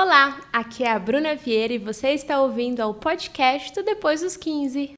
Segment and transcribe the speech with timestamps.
[0.00, 4.36] Olá, aqui é a Bruna Vieira e você está ouvindo ao podcast do Depois dos
[4.36, 4.94] 15.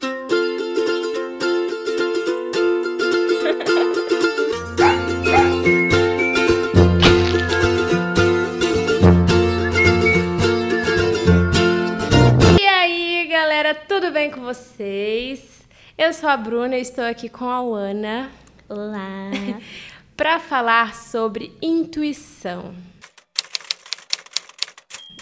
[12.60, 15.62] E aí, galera, tudo bem com vocês?
[15.96, 18.30] Eu sou a Bruna e estou aqui com a Ana
[18.68, 19.30] Olá.
[20.14, 22.74] para falar sobre intuição.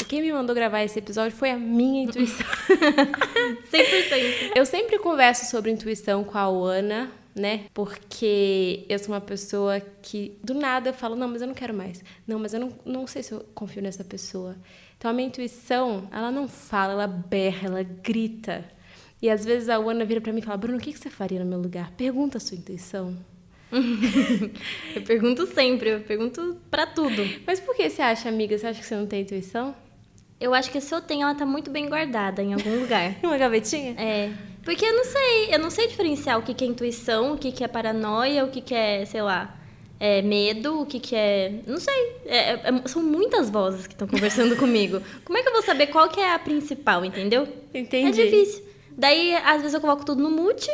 [0.08, 2.46] Quem me mandou gravar esse episódio foi a minha intuição.
[3.70, 4.52] 100%.
[4.56, 7.66] Eu sempre converso sobre intuição com a Ana, né?
[7.74, 11.74] Porque eu sou uma pessoa que do nada eu falo, não, mas eu não quero
[11.74, 12.02] mais.
[12.26, 14.56] Não, mas eu não, não sei se eu confio nessa pessoa.
[14.96, 18.64] Então a minha intuição, ela não fala, ela berra, ela grita.
[19.20, 21.10] E às vezes a Ana vira pra mim e fala, Bruno, o que que você
[21.10, 21.92] faria no meu lugar?
[21.98, 23.14] Pergunta a sua intuição.
[24.96, 27.22] Eu pergunto sempre, eu pergunto pra tudo.
[27.46, 28.56] Mas por que você acha, amiga?
[28.56, 29.76] Você acha que você não tem intuição?
[30.40, 33.14] Eu acho que se eu tenho, ela tá muito bem guardada em algum lugar.
[33.22, 33.94] Uma gavetinha?
[33.98, 34.30] É.
[34.64, 37.50] Porque eu não sei, eu não sei diferenciar o que, que é intuição, o que,
[37.50, 39.56] que é paranoia, o que, que é, sei lá,
[39.98, 41.52] é medo, o que, que é.
[41.66, 42.12] Não sei.
[42.26, 45.02] É- é- são muitas vozes que estão conversando comigo.
[45.24, 47.48] Como é que eu vou saber qual que é a principal, entendeu?
[47.74, 48.20] Entendi.
[48.20, 48.62] É difícil.
[48.96, 50.70] Daí, às vezes, eu coloco tudo no mute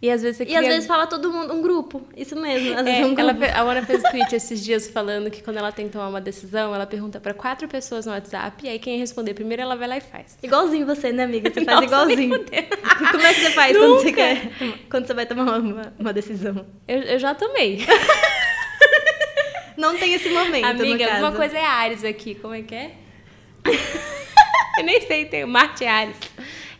[0.00, 0.60] E às vezes você e cria...
[0.60, 2.06] às vezes fala todo mundo, um grupo.
[2.16, 3.44] Isso mesmo, às vezes É, é um grupo.
[3.44, 6.20] ela a Ana fez tweet esses dias falando que quando ela tem que tomar uma
[6.20, 9.88] decisão, ela pergunta pra quatro pessoas no WhatsApp, e aí quem responder primeiro, ela vai
[9.88, 10.38] lá e faz.
[10.40, 11.50] Igualzinho você, né, amiga?
[11.52, 12.44] Você faz Nossa, igualzinho.
[13.10, 14.50] Como é que você faz quando você quer?
[14.88, 16.64] Quando você vai tomar uma, uma decisão?
[16.86, 17.84] Eu, eu já tomei.
[19.76, 22.92] Não tem esse momento, Amiga, uma coisa é Ares aqui, como é que é?
[24.78, 26.16] eu nem sei, tem Marte e Ares.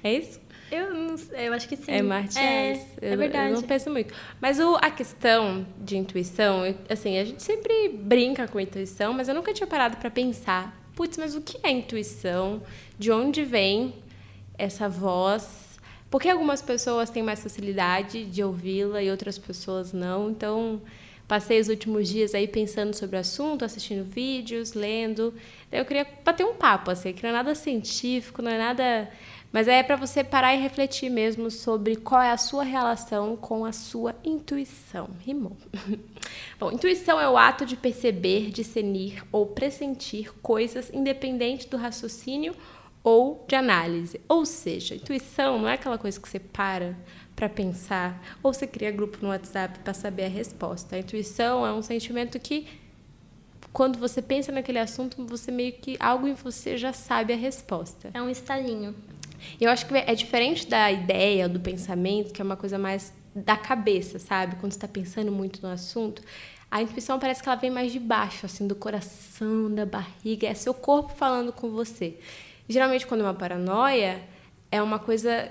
[0.03, 0.41] É isso?
[0.71, 1.93] Eu não eu acho que sim.
[1.93, 2.87] É Marte e é, Ares.
[3.01, 3.51] Eu, É verdade.
[3.55, 4.15] Eu não penso muito.
[4.41, 9.29] Mas o, a questão de intuição, eu- assim, a gente sempre brinca com intuição, mas
[9.29, 12.63] eu nunca tinha parado pra pensar, putz, mas o que é intuição?
[12.99, 13.95] De onde vem
[14.57, 15.79] essa voz?
[16.11, 20.31] Porque algumas pessoas têm mais facilidade de ouvi-la e outras pessoas não.
[20.31, 20.81] Então,
[21.29, 25.35] passei os últimos dias aí pensando sobre o assunto, assistindo vídeos, lendo.
[25.71, 29.11] Eu queria bater um papo, assim, que não é nada científico, não é nada.
[29.51, 33.65] Mas é para você parar e refletir mesmo sobre qual é a sua relação com
[33.65, 35.09] a sua intuição.
[35.21, 35.57] Rimou.
[36.61, 42.55] Bom, intuição é o ato de perceber, discernir ou pressentir coisas independente do raciocínio
[43.03, 44.21] ou de análise.
[44.29, 46.95] Ou seja, intuição não é aquela coisa que você para
[47.35, 50.97] para pensar ou você cria grupo no WhatsApp para saber a resposta.
[50.97, 52.67] A intuição é um sentimento que
[53.73, 58.11] quando você pensa naquele assunto, você meio que algo em você já sabe a resposta.
[58.13, 58.93] É um estalinho.
[59.61, 63.57] Eu acho que é diferente da ideia, do pensamento, que é uma coisa mais da
[63.57, 64.57] cabeça, sabe?
[64.57, 66.23] Quando você está pensando muito no assunto,
[66.71, 70.55] a intuição parece que ela vem mais de baixo, assim, do coração, da barriga, é
[70.55, 72.19] seu corpo falando com você.
[72.69, 74.23] Geralmente, quando é uma paranoia,
[74.71, 75.51] é uma coisa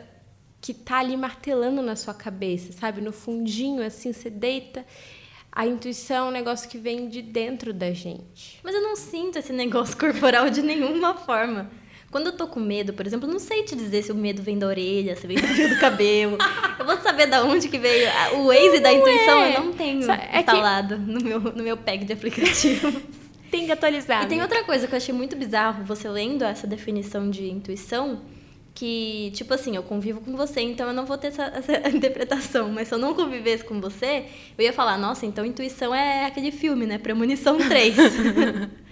[0.62, 3.02] que tá ali martelando na sua cabeça, sabe?
[3.02, 4.86] No fundinho, assim, você deita.
[5.52, 8.60] A intuição é um negócio que vem de dentro da gente.
[8.64, 11.70] Mas eu não sinto esse negócio corporal de nenhuma forma.
[12.10, 14.58] Quando eu tô com medo, por exemplo, não sei te dizer se o medo vem
[14.58, 16.38] da orelha, se vem do fio do cabelo.
[16.80, 18.08] Eu vou saber da onde que veio.
[18.36, 19.58] O Waze da intuição é.
[19.58, 23.02] eu não tenho é que- instalado no, meu, no meu pack de aplicativo.
[23.52, 24.24] Tem que atualizar.
[24.24, 24.44] E tem né?
[24.44, 28.20] outra coisa que eu achei muito bizarro, você lendo essa definição de intuição,
[28.76, 32.70] que, tipo assim, eu convivo com você, então eu não vou ter essa, essa interpretação.
[32.70, 34.26] Mas se eu não convivesse com você,
[34.58, 36.98] eu ia falar, nossa, então intuição é aquele filme, né?
[36.98, 37.96] Premonição 3.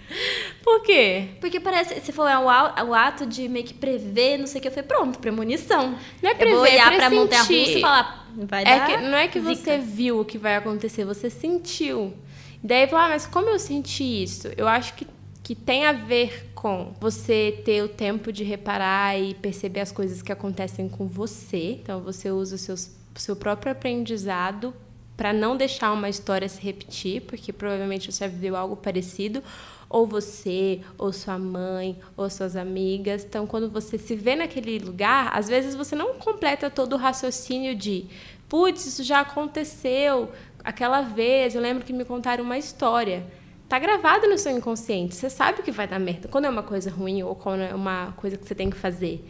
[0.62, 1.28] Por quê?
[1.40, 2.30] Porque parece, você falou,
[2.76, 4.68] é o, ato de meio que prever, não sei o que.
[4.68, 5.96] Eu falei, pronto, premonição.
[6.22, 8.86] Não é eu prever, vou é olhar pra montanha russa e falar, vai É dar
[8.86, 9.54] que, não é que zica.
[9.54, 12.14] você viu o que vai acontecer, você sentiu.
[12.62, 14.48] Daí fala, ah, mas como eu senti isso?
[14.56, 15.06] Eu acho que,
[15.42, 20.20] que tem a ver com você ter o tempo de reparar e perceber as coisas
[20.20, 21.78] que acontecem com você.
[21.82, 24.74] Então você usa o seus, o seu próprio aprendizado
[25.16, 29.42] para não deixar uma história se repetir, porque provavelmente você já viveu algo parecido.
[29.88, 33.24] Ou você, ou sua mãe, ou suas amigas.
[33.24, 37.72] Então, quando você se vê naquele lugar, às vezes você não completa todo o raciocínio
[37.72, 38.06] de
[38.48, 40.28] putz, isso já aconteceu
[40.66, 43.24] aquela vez, eu lembro que me contaram uma história.
[43.68, 46.28] Tá gravado no seu inconsciente, você sabe que vai dar merda.
[46.28, 49.24] Quando é uma coisa ruim ou quando é uma coisa que você tem que fazer.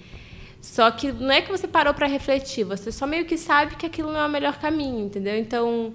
[0.66, 3.86] Só que não é que você parou para refletir, você só meio que sabe que
[3.86, 5.38] aquilo não é o melhor caminho, entendeu?
[5.38, 5.94] Então,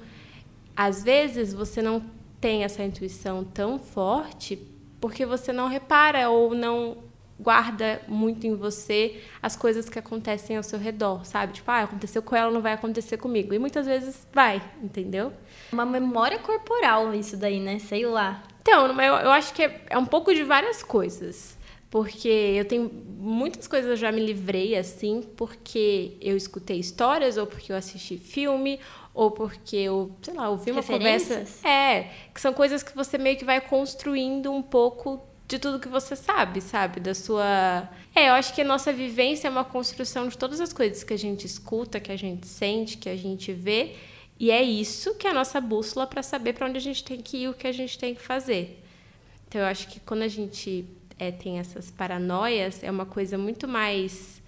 [0.75, 2.01] às vezes você não
[2.39, 4.57] tem essa intuição tão forte
[4.99, 6.97] porque você não repara ou não
[7.37, 11.53] guarda muito em você as coisas que acontecem ao seu redor, sabe?
[11.53, 13.53] Tipo, ah, aconteceu com ela, não vai acontecer comigo.
[13.53, 15.33] E muitas vezes vai, entendeu?
[15.71, 17.77] Uma memória corporal isso daí, né?
[17.77, 18.41] Sei lá.
[18.61, 21.59] Então, eu acho que é, é um pouco de várias coisas.
[21.91, 22.89] Porque eu tenho
[23.19, 28.17] muitas coisas eu já me livrei assim, porque eu escutei histórias, ou porque eu assisti
[28.17, 28.79] filme,
[29.13, 31.45] ou porque eu, sei lá, ouvi uma conversa.
[31.67, 35.89] É, que são coisas que você meio que vai construindo um pouco de tudo que
[35.89, 37.01] você sabe, sabe?
[37.01, 37.89] Da sua.
[38.15, 41.13] É, eu acho que a nossa vivência é uma construção de todas as coisas que
[41.13, 43.97] a gente escuta, que a gente sente, que a gente vê.
[44.39, 47.21] E é isso que é a nossa bússola para saber para onde a gente tem
[47.21, 48.81] que ir, o que a gente tem que fazer.
[49.45, 50.85] Então, eu acho que quando a gente
[51.21, 54.41] é, tem essas paranoias, é uma coisa muito mais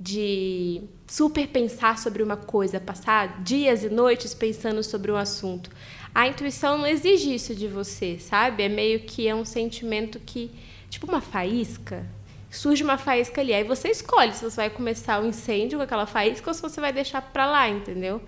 [0.00, 5.70] de super pensar sobre uma coisa, passar dias e noites pensando sobre um assunto.
[6.14, 8.62] A intuição não exige isso de você, sabe?
[8.62, 10.50] É meio que é um sentimento que,
[10.88, 12.06] tipo uma faísca,
[12.50, 15.84] surge uma faísca ali, aí você escolhe se você vai começar o um incêndio com
[15.84, 18.22] aquela faísca ou se você vai deixar para lá, entendeu?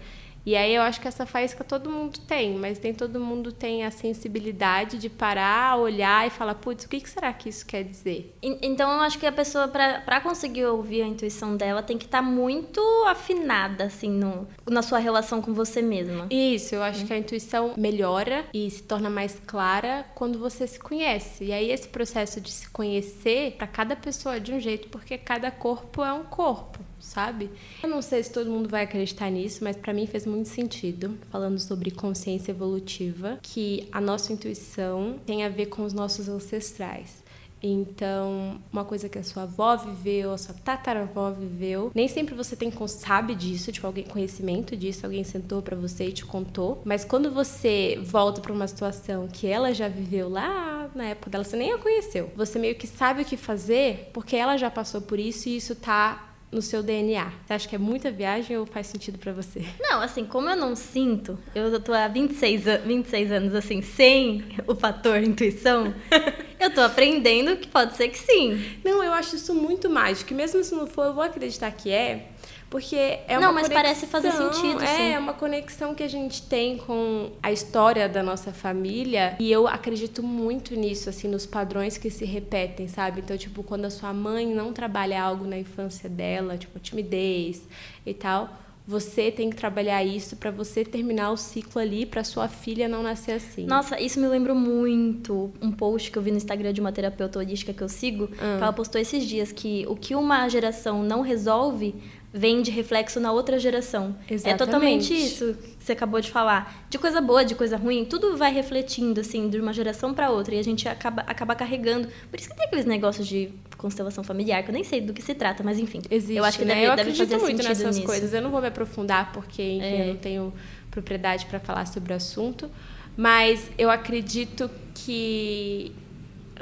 [0.46, 3.84] E aí eu acho que essa faísca todo mundo tem, mas nem todo mundo tem
[3.84, 8.32] a sensibilidade de parar, olhar e falar, putz, o que, será que isso quer dizer?
[8.40, 12.22] Então eu acho que a pessoa, para conseguir ouvir a intuição dela, tem que estar
[12.22, 16.28] tá muito afinada, assim, no, na sua relação com você mesma.
[16.30, 17.06] Isso, eu acho hum.
[17.08, 21.46] que a intuição melhora e se torna mais clara quando você se conhece.
[21.46, 25.18] E aí esse processo de se conhecer, para cada pessoa é de um jeito, porque
[25.18, 27.50] cada corpo é um corpo sabe?
[27.82, 31.16] Eu não sei se todo mundo vai acreditar nisso, mas para mim fez muito sentido,
[31.30, 37.24] falando sobre consciência evolutiva, que a nossa intuição tem a ver com os nossos ancestrais.
[37.62, 42.54] Então, uma coisa que a sua avó viveu, a sua tataravó viveu, nem sempre você
[42.54, 47.04] tem sabe disso, tipo alguém conhecimento disso, alguém sentou para você e te contou, mas
[47.04, 51.56] quando você volta para uma situação que ela já viveu lá na época dela, você
[51.56, 52.30] nem a conheceu.
[52.36, 55.74] Você meio que sabe o que fazer porque ela já passou por isso e isso
[55.74, 57.32] tá no seu DNA?
[57.44, 59.64] Você acha que é muita viagem ou faz sentido para você?
[59.80, 64.74] Não, assim, como eu não sinto, eu tô há 26, 26 anos assim, sem o
[64.74, 65.94] fator intuição,
[66.58, 68.78] eu tô aprendendo que pode ser que sim.
[68.84, 70.32] Não, eu acho isso muito mágico.
[70.32, 72.28] E mesmo se não for, eu vou acreditar que é,
[72.68, 75.12] porque é uma Não, mas conexão, parece fazer sentido, é, sim.
[75.12, 79.36] É uma conexão que a gente tem com a história da nossa família.
[79.38, 83.20] E eu acredito muito nisso, assim, nos padrões que se repetem, sabe?
[83.20, 87.62] Então, tipo, quando a sua mãe não trabalha algo na infância dela, tipo, timidez
[88.04, 88.50] e tal,
[88.86, 93.02] você tem que trabalhar isso para você terminar o ciclo ali, para sua filha não
[93.02, 93.66] nascer assim.
[93.66, 97.40] Nossa, isso me lembrou muito um post que eu vi no Instagram de uma terapeuta
[97.40, 98.56] holística que eu sigo, ah.
[98.58, 101.96] que ela postou esses dias que o que uma geração não resolve,
[102.36, 104.14] vem de reflexo na outra geração.
[104.28, 104.48] Exatamente.
[104.48, 106.86] É totalmente isso que você acabou de falar.
[106.90, 110.54] De coisa boa, de coisa ruim, tudo vai refletindo, assim, de uma geração para outra.
[110.54, 112.08] E a gente acaba, acaba carregando.
[112.30, 113.48] Por isso que tem aqueles negócios de
[113.78, 116.02] constelação familiar, que eu nem sei do que se trata, mas enfim.
[116.10, 116.74] Existe, eu acho que né?
[116.74, 118.06] deve, eu deve fazer muito nessas nisso.
[118.06, 118.34] coisas.
[118.34, 120.02] Eu não vou me aprofundar, porque, enfim, é.
[120.02, 120.52] eu não tenho
[120.90, 122.70] propriedade para falar sobre o assunto.
[123.16, 125.90] Mas eu acredito que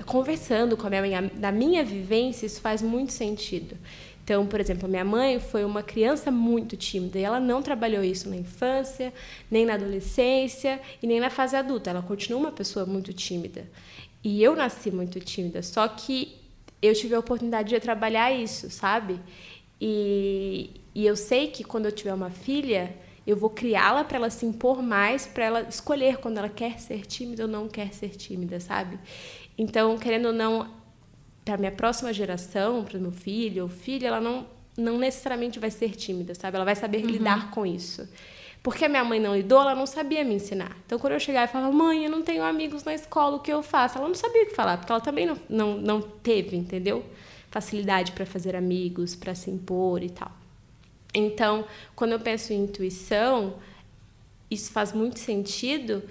[0.07, 3.77] conversando com a minha mãe, da minha vivência, isso faz muito sentido.
[4.25, 8.03] Então, por exemplo, a minha mãe foi uma criança muito tímida e ela não trabalhou
[8.03, 9.13] isso na infância,
[9.51, 11.91] nem na adolescência e nem na fase adulta.
[11.91, 13.69] Ela continua uma pessoa muito tímida.
[14.23, 16.39] E eu nasci muito tímida, só que
[16.81, 19.21] eu tive a oportunidade de trabalhar isso, sabe?
[19.79, 24.31] E, e eu sei que quando eu tiver uma filha, eu vou criá-la para ela
[24.31, 28.17] se impor mais, para ela escolher quando ela quer ser tímida ou não quer ser
[28.17, 28.99] tímida, sabe?
[29.59, 30.67] Então, querendo ou não,
[31.45, 34.47] para minha próxima geração, para o meu filho ou filha, ela não,
[34.77, 36.57] não necessariamente vai ser tímida, sabe?
[36.57, 37.11] Ela vai saber uhum.
[37.11, 38.09] lidar com isso.
[38.63, 40.75] Porque a minha mãe não lidou, ela não sabia me ensinar.
[40.87, 43.53] Então, quando eu chegava e falava, mãe, eu não tenho amigos na escola, o que
[43.53, 43.99] eu faço?
[43.99, 47.05] Ela não sabia o que falar, porque ela também não, não, não teve, entendeu?
[47.51, 50.33] Facilidade para fazer amigos, para se impor e tal.
[51.13, 53.57] Então, quando eu penso em intuição,
[54.51, 56.03] isso faz muito sentido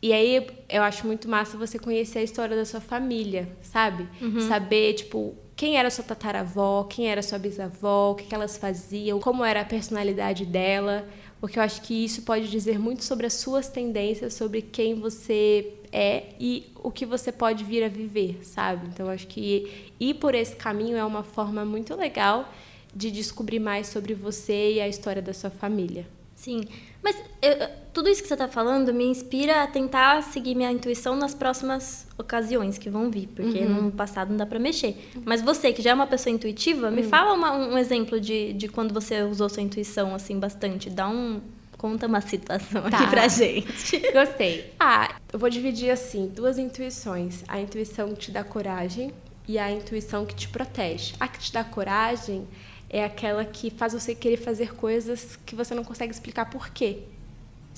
[0.00, 4.08] e aí eu acho muito massa você conhecer a história da sua família, sabe?
[4.20, 4.40] Uhum.
[4.40, 9.18] Saber, tipo, quem era sua tataravó, quem era sua bisavó, o que, que elas faziam,
[9.18, 11.08] como era a personalidade dela.
[11.40, 15.72] Porque eu acho que isso pode dizer muito sobre as suas tendências, sobre quem você
[15.92, 18.86] é e o que você pode vir a viver, sabe?
[18.88, 22.52] Então eu acho que ir por esse caminho é uma forma muito legal
[22.94, 26.06] de descobrir mais sobre você e a história da sua família.
[26.38, 26.60] Sim,
[27.02, 31.16] mas eu, tudo isso que você está falando me inspira a tentar seguir minha intuição
[31.16, 33.82] nas próximas ocasiões que vão vir, porque uhum.
[33.82, 35.10] no passado não dá para mexer.
[35.24, 37.08] Mas você, que já é uma pessoa intuitiva, me uhum.
[37.08, 40.88] fala uma, um exemplo de, de quando você usou sua intuição assim bastante.
[40.88, 41.40] Dá um.
[41.76, 42.98] Conta uma situação tá.
[42.98, 43.98] aqui pra gente.
[44.12, 44.72] Gostei.
[44.78, 47.42] Ah, eu vou dividir assim, duas intuições.
[47.48, 49.12] A intuição que te dá coragem
[49.46, 51.14] e a intuição que te protege.
[51.18, 52.46] A que te dá coragem
[52.90, 57.00] é aquela que faz você querer fazer coisas que você não consegue explicar por quê.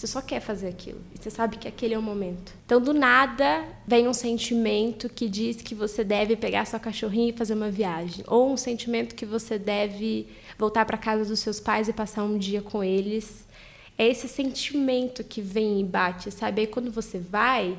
[0.00, 1.00] Você só quer fazer aquilo.
[1.14, 2.54] E você sabe que aquele é o momento.
[2.64, 7.36] Então, do nada, vem um sentimento que diz que você deve pegar sua cachorrinha e
[7.36, 8.24] fazer uma viagem.
[8.26, 10.26] Ou um sentimento que você deve
[10.56, 13.46] voltar para casa dos seus pais e passar um dia com eles.
[13.98, 16.62] É esse sentimento que vem e bate, sabe?
[16.62, 17.76] Aí quando você vai,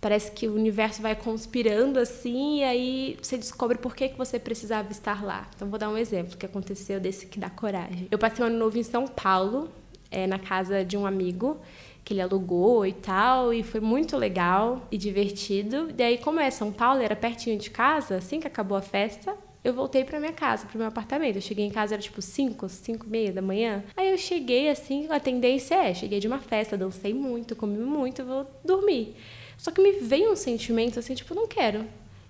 [0.00, 4.38] parece que o universo vai conspirando assim e aí você descobre por que, que você
[4.38, 5.48] precisava estar lá.
[5.54, 8.08] Então vou dar um exemplo que aconteceu desse que dá coragem.
[8.10, 9.70] Eu passei um ano novo em São Paulo,
[10.10, 11.60] é, na casa de um amigo
[12.04, 15.92] que ele alugou e tal, e foi muito legal e divertido.
[15.96, 19.36] E aí, como é São Paulo, era pertinho de casa, assim que acabou a festa,
[19.62, 21.36] eu voltei para minha casa, pro meu apartamento.
[21.36, 23.84] Eu cheguei em casa, era tipo 5, 5 e meia da manhã.
[23.96, 28.24] Aí eu cheguei assim, a tendência é, cheguei de uma festa, dancei muito, comi muito,
[28.24, 29.14] vou dormir.
[29.60, 31.84] Só que me veio um sentimento assim, tipo, não quero.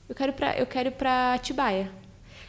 [0.09, 1.89] Eu quero pra, eu quero pra Atibaia.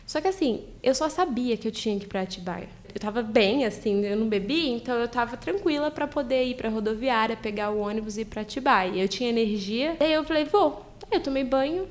[0.08, 2.68] Só que assim, eu só sabia que eu tinha que ir pra Atibaia.
[2.92, 6.68] Eu tava bem, assim, eu não bebi, então eu tava tranquila para poder ir pra
[6.68, 9.04] rodoviária, pegar o ônibus e ir pra Atibaia.
[9.04, 10.84] Eu tinha energia, daí eu falei, vou.
[11.12, 11.88] Aí eu tomei banho,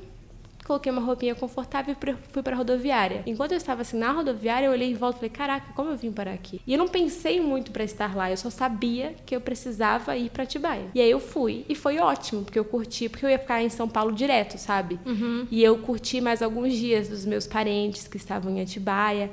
[0.71, 3.25] coloquei uma roupinha confortável e fui para a rodoviária.
[3.27, 5.97] Enquanto eu estava assim na rodoviária, eu olhei em volta e falei: "Caraca, como eu
[5.97, 6.61] vim parar aqui?".
[6.65, 10.31] E eu não pensei muito para estar lá, eu só sabia que eu precisava ir
[10.31, 10.87] para Atibaia.
[10.95, 13.69] E aí eu fui e foi ótimo, porque eu curti, porque eu ia ficar em
[13.69, 15.01] São Paulo direto, sabe?
[15.05, 15.49] Uhum.
[15.51, 19.31] E eu curti mais alguns dias dos meus parentes que estavam em Atibaia.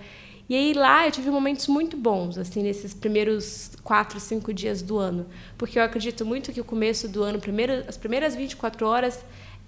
[0.50, 4.98] E aí lá eu tive momentos muito bons, assim, nesses primeiros quatro, cinco dias do
[4.98, 5.28] ano.
[5.58, 9.24] Porque eu acredito muito que o começo do ano, primeiro, as primeiras 24 horas,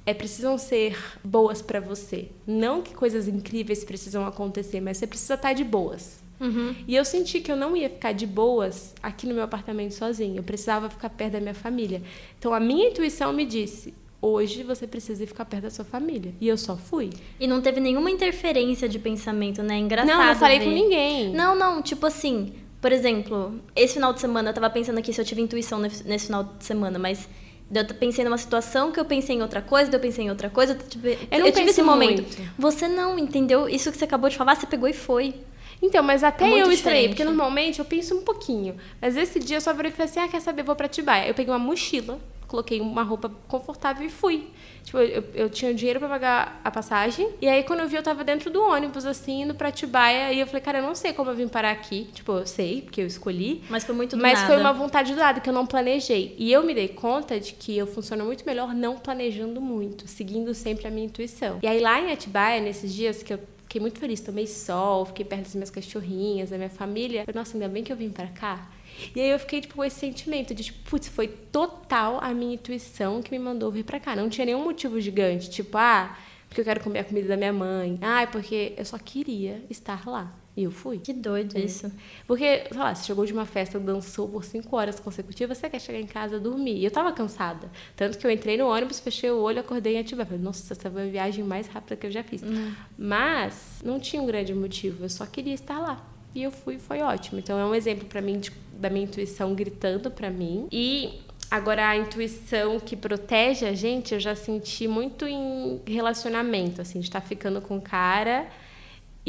[0.09, 2.29] é, precisam ser boas para você.
[2.47, 6.19] Não que coisas incríveis precisam acontecer, mas você precisa estar tá de boas.
[6.39, 6.73] Uhum.
[6.87, 10.39] E eu senti que eu não ia ficar de boas aqui no meu apartamento sozinha.
[10.39, 12.01] Eu precisava ficar perto da minha família.
[12.39, 16.33] Então a minha intuição me disse: hoje você precisa ficar perto da sua família.
[16.41, 17.11] E eu só fui.
[17.39, 19.77] E não teve nenhuma interferência de pensamento, né?
[19.77, 20.17] Engraçado.
[20.17, 20.65] Não, não falei ver.
[20.65, 21.33] com ninguém.
[21.33, 25.21] Não, não, tipo assim, por exemplo, esse final de semana eu tava pensando aqui se
[25.21, 27.29] eu tive intuição nesse final de semana, mas
[27.71, 30.73] eu pensei numa situação que eu pensei em outra coisa, eu pensei em outra coisa.
[30.73, 32.21] Eu tive, eu eu tive esse momento.
[32.21, 32.53] Muito.
[32.57, 35.35] Você não entendeu isso que você acabou de falar, você pegou e foi.
[35.81, 38.75] Então, mas até é eu estranhei, porque normalmente eu penso um pouquinho.
[39.01, 41.27] Mas esse dia eu só virei e falei assim: ah, quer saber, vou pra Tibaia.
[41.27, 44.47] Eu peguei uma mochila, coloquei uma roupa confortável e fui.
[44.83, 47.29] Tipo, eu, eu tinha dinheiro para pagar a passagem.
[47.39, 50.33] E aí, quando eu vi, eu tava dentro do ônibus, assim, indo pra Atibaia.
[50.33, 52.09] E eu falei, cara, eu não sei como eu vim parar aqui.
[52.13, 53.63] Tipo, eu sei, porque eu escolhi.
[53.69, 54.47] Mas foi muito do Mas nada.
[54.47, 56.35] foi uma vontade do lado, que eu não planejei.
[56.37, 60.53] E eu me dei conta de que eu funciono muito melhor não planejando muito, seguindo
[60.55, 61.59] sempre a minha intuição.
[61.61, 63.39] E aí, lá em Atibaia, nesses dias que eu
[63.69, 67.23] fiquei muito feliz, tomei sol, fiquei perto das minhas cachorrinhas, da minha família.
[67.27, 68.67] Eu, Nossa, ainda bem que eu vim para cá.
[69.15, 72.55] E aí eu fiquei, tipo, com esse sentimento de, tipo, putz, foi total a minha
[72.55, 74.15] intuição que me mandou vir pra cá.
[74.15, 77.53] Não tinha nenhum motivo gigante, tipo, ah, porque eu quero comer a comida da minha
[77.53, 77.99] mãe.
[78.01, 80.35] Ah, porque eu só queria estar lá.
[80.59, 80.97] E eu fui.
[80.97, 81.61] Que doido é.
[81.61, 81.89] isso.
[82.27, 85.79] Porque, sei lá, você chegou de uma festa, dançou por cinco horas consecutivas, você quer
[85.79, 86.75] chegar em casa dormir.
[86.75, 87.71] E eu tava cansada.
[87.95, 90.25] Tanto que eu entrei no ônibus, fechei o olho, acordei em Atibaia.
[90.25, 92.43] Falei, nossa, essa foi a viagem mais rápida que eu já fiz.
[92.43, 92.73] Hum.
[92.97, 96.05] Mas não tinha um grande motivo, eu só queria estar lá.
[96.35, 97.39] E eu fui, foi ótimo.
[97.39, 100.67] Então é um exemplo para mim de, da minha intuição gritando para mim.
[100.69, 106.99] E agora a intuição que protege a gente, eu já senti muito em relacionamento, assim,
[106.99, 108.45] de estar tá ficando com o cara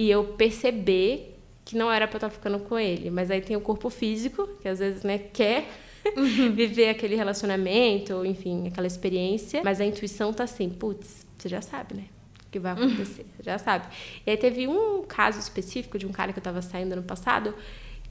[0.01, 3.43] e eu perceber que não era para eu estar tá ficando com ele, mas aí
[3.43, 5.69] tem o corpo físico, que às vezes, né, quer
[6.17, 6.53] uhum.
[6.57, 11.97] viver aquele relacionamento, enfim, aquela experiência, mas a intuição tá assim, putz, você já sabe,
[11.97, 12.05] né?
[12.51, 13.89] que vai acontecer, você já sabe.
[14.27, 17.55] E aí teve um caso específico de um cara que eu tava saindo no passado,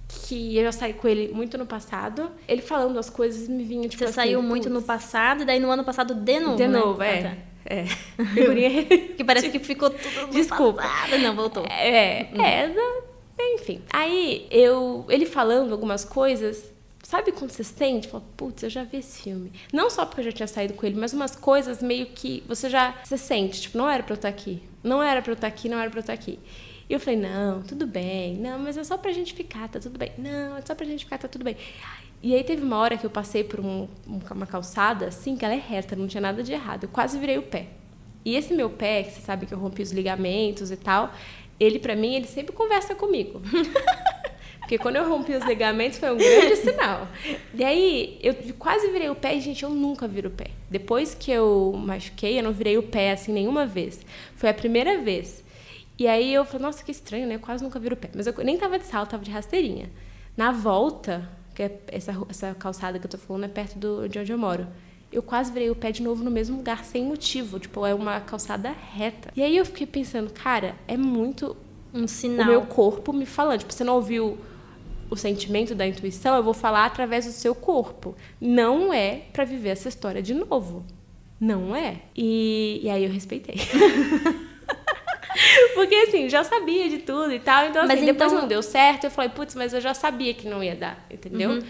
[0.08, 2.32] que eu já saí com ele muito no passado.
[2.48, 5.60] Ele falando as coisas me vinha tipo Você assim, saiu muito no passado e daí
[5.60, 6.80] no ano passado de novo, De né?
[6.80, 7.20] novo, é.
[7.20, 7.38] Ah, tá.
[7.70, 7.86] É.
[9.16, 10.82] que parece que ficou tudo Desculpa.
[10.82, 11.20] Passado.
[11.20, 11.66] Não, voltou.
[11.66, 12.42] É, hum.
[12.42, 13.82] é, enfim.
[13.94, 16.74] Aí eu, ele falando algumas coisas,
[17.10, 18.08] Sabe quando você sente?
[18.08, 19.52] Fala, putz, eu já vi esse filme.
[19.74, 22.70] Não só porque eu já tinha saído com ele, mas umas coisas meio que você
[22.70, 23.62] já você sente.
[23.62, 24.62] Tipo, não era pra eu estar aqui.
[24.84, 26.38] Não era pra eu estar aqui, não era pra eu estar aqui.
[26.88, 28.36] E eu falei, não, tudo bem.
[28.38, 30.12] Não, mas é só pra gente ficar, tá tudo bem.
[30.20, 31.58] Não, é só pra gente ficar, tá tudo bem.
[32.22, 35.54] E aí teve uma hora que eu passei por um, uma calçada, assim, que ela
[35.54, 36.84] é reta, não tinha nada de errado.
[36.84, 37.68] Eu quase virei o pé.
[38.26, 41.14] E esse meu pé, que você sabe que eu rompi os ligamentos e tal,
[41.60, 43.42] ele, para mim, ele sempre conversa comigo.
[44.60, 47.08] Porque quando eu rompi os ligamentos foi um grande sinal.
[47.56, 50.52] E aí eu quase virei o pé e, gente, eu nunca viro o pé.
[50.70, 54.06] Depois que eu machuquei, eu não virei o pé assim nenhuma vez.
[54.36, 55.44] Foi a primeira vez.
[55.98, 57.36] E aí eu falei, nossa, que estranho, né?
[57.36, 58.12] Eu quase nunca viro o pé.
[58.14, 59.90] Mas eu nem tava de salto, tava de rasteirinha.
[60.38, 61.28] Na volta,
[61.60, 64.38] que é essa, essa calçada que eu tô falando é perto do, de onde eu
[64.38, 64.66] moro
[65.12, 67.60] eu quase virei o pé de novo no mesmo lugar sem motivo.
[67.60, 69.32] Tipo, é uma calçada reta.
[69.36, 71.58] E aí eu fiquei pensando, cara, é muito
[71.94, 72.46] um sinal.
[72.46, 73.60] O meu corpo me falando.
[73.60, 74.38] Tipo, você não ouviu
[75.10, 78.16] o sentimento da intuição, eu vou falar através do seu corpo.
[78.40, 80.86] Não é para viver essa história de novo.
[81.40, 82.02] Não é.
[82.16, 83.56] E, e aí eu respeitei.
[85.80, 87.68] Porque assim, já sabia de tudo e tal.
[87.68, 88.42] Então, assim, mas depois então...
[88.42, 89.06] não deu certo.
[89.06, 91.52] Eu falei, putz, mas eu já sabia que não ia dar, entendeu?
[91.52, 91.64] Uhum.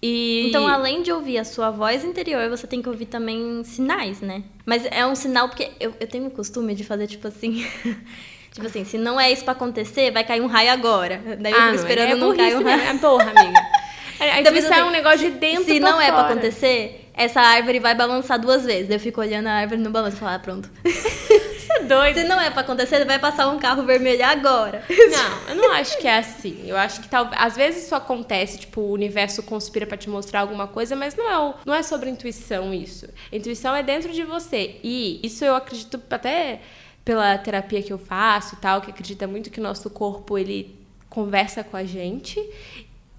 [0.00, 0.46] E...
[0.48, 4.44] Então, além de ouvir a sua voz interior, você tem que ouvir também sinais, né?
[4.64, 7.66] Mas é um sinal, porque eu, eu tenho o costume de fazer, tipo assim.
[8.54, 11.20] tipo assim, se não é isso pra acontecer, vai cair um raio agora.
[11.40, 12.82] Daí eu ah, fico esperando é, é não cair um raio.
[12.82, 13.60] É porra, amiga.
[14.20, 16.04] A intuição assim, é um negócio de dentro Se não fora.
[16.04, 18.86] é pra acontecer, essa árvore vai balançar duas vezes.
[18.86, 20.70] Daí eu fico olhando a árvore no balanço e falo, ah, pronto.
[21.70, 22.18] Você é doido.
[22.18, 24.84] Se não é pra acontecer, vai passar um carro vermelho agora.
[24.88, 26.64] Não, eu não acho que é assim.
[26.66, 27.40] Eu acho que talvez.
[27.40, 31.30] Às vezes isso acontece, tipo, o universo conspira para te mostrar alguma coisa, mas não
[31.30, 33.08] é, o, não é sobre intuição isso.
[33.32, 34.76] Intuição é dentro de você.
[34.82, 36.60] E isso eu acredito até
[37.04, 40.78] pela terapia que eu faço e tal, que acredita muito que o nosso corpo ele
[41.08, 42.40] conversa com a gente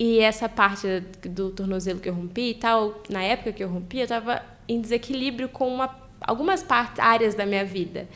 [0.04, 0.88] e essa parte
[1.24, 4.82] do tornozelo que eu rompi e tal, na época que eu rompi, eu estava em
[4.82, 8.08] desequilíbrio com uma, algumas partes, áreas da minha vida.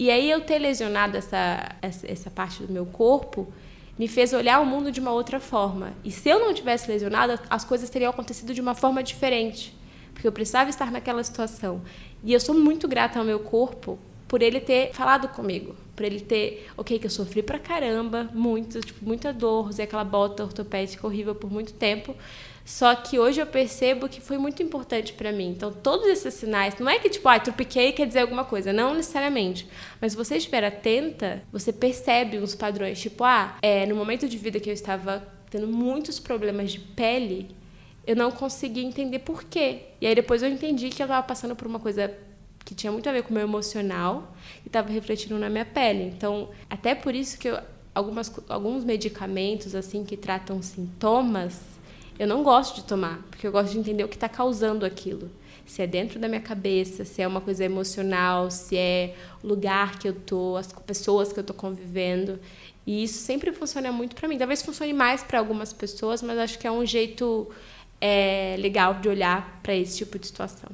[0.00, 3.46] E aí eu ter lesionado essa, essa, essa parte do meu corpo
[3.98, 5.92] me fez olhar o mundo de uma outra forma.
[6.02, 9.76] E se eu não tivesse lesionado, as coisas teriam acontecido de uma forma diferente.
[10.14, 11.82] Porque eu precisava estar naquela situação.
[12.24, 16.20] E eu sou muito grata ao meu corpo por ele ter falado comigo, por ele
[16.20, 21.06] ter, ok, que eu sofri pra caramba, muito, tipo, muita dor, usei aquela bota ortopédica
[21.06, 22.16] horrível por muito tempo.
[22.70, 25.50] Só que hoje eu percebo que foi muito importante para mim.
[25.50, 28.94] Então, todos esses sinais, não é que tipo, ah, tropiquei quer dizer alguma coisa, não
[28.94, 29.68] necessariamente.
[30.00, 34.38] Mas se você estiver atenta, você percebe uns padrões, tipo, ah, é, no momento de
[34.38, 37.50] vida que eu estava tendo muitos problemas de pele,
[38.06, 39.86] eu não conseguia entender por quê.
[40.00, 42.16] E aí depois eu entendi que eu estava passando por uma coisa
[42.64, 44.32] que tinha muito a ver com o meu emocional
[44.64, 46.04] e estava refletindo na minha pele.
[46.04, 47.58] Então, até por isso que eu,
[47.92, 51.60] algumas, alguns medicamentos assim que tratam sintomas,
[52.20, 55.30] eu não gosto de tomar, porque eu gosto de entender o que está causando aquilo.
[55.64, 59.98] Se é dentro da minha cabeça, se é uma coisa emocional, se é o lugar
[59.98, 62.38] que eu tô, as pessoas que eu tô convivendo.
[62.86, 64.36] E isso sempre funciona muito para mim.
[64.36, 67.50] Talvez funcione mais para algumas pessoas, mas acho que é um jeito
[67.98, 70.68] é, legal de olhar para esse tipo de situação.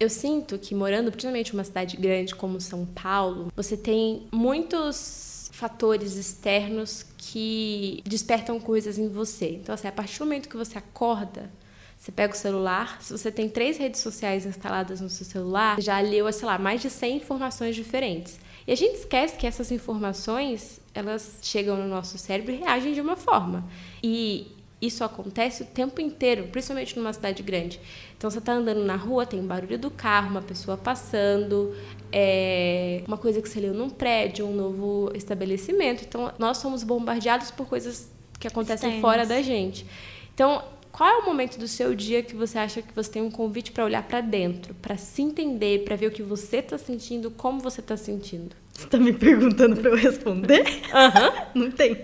[0.00, 5.27] Eu sinto que morando, principalmente em uma cidade grande como São Paulo, você tem muitos
[5.58, 9.58] fatores externos que despertam coisas em você.
[9.60, 11.50] Então, assim, a partir do momento que você acorda,
[11.96, 15.98] você pega o celular, se você tem três redes sociais instaladas no seu celular, já
[15.98, 18.38] leu, sei lá, mais de 100 informações diferentes.
[18.68, 23.00] E a gente esquece que essas informações, elas chegam no nosso cérebro e reagem de
[23.00, 23.68] uma forma.
[24.00, 24.46] E
[24.80, 27.80] isso acontece o tempo inteiro, principalmente numa cidade grande.
[28.16, 31.74] Então você está andando na rua, tem barulho do carro, uma pessoa passando,
[32.12, 36.04] é, uma coisa que você leu num prédio, um novo estabelecimento.
[36.04, 39.86] Então nós somos bombardeados por coisas que acontecem fora da gente.
[40.34, 40.62] Então
[40.98, 43.70] qual é o momento do seu dia que você acha que você tem um convite
[43.70, 47.60] para olhar para dentro, para se entender, para ver o que você está sentindo, como
[47.60, 48.56] você está sentindo?
[48.78, 50.64] Você está me perguntando para eu responder?
[50.94, 51.26] Aham.
[51.26, 51.32] Uhum.
[51.66, 51.98] Não tem.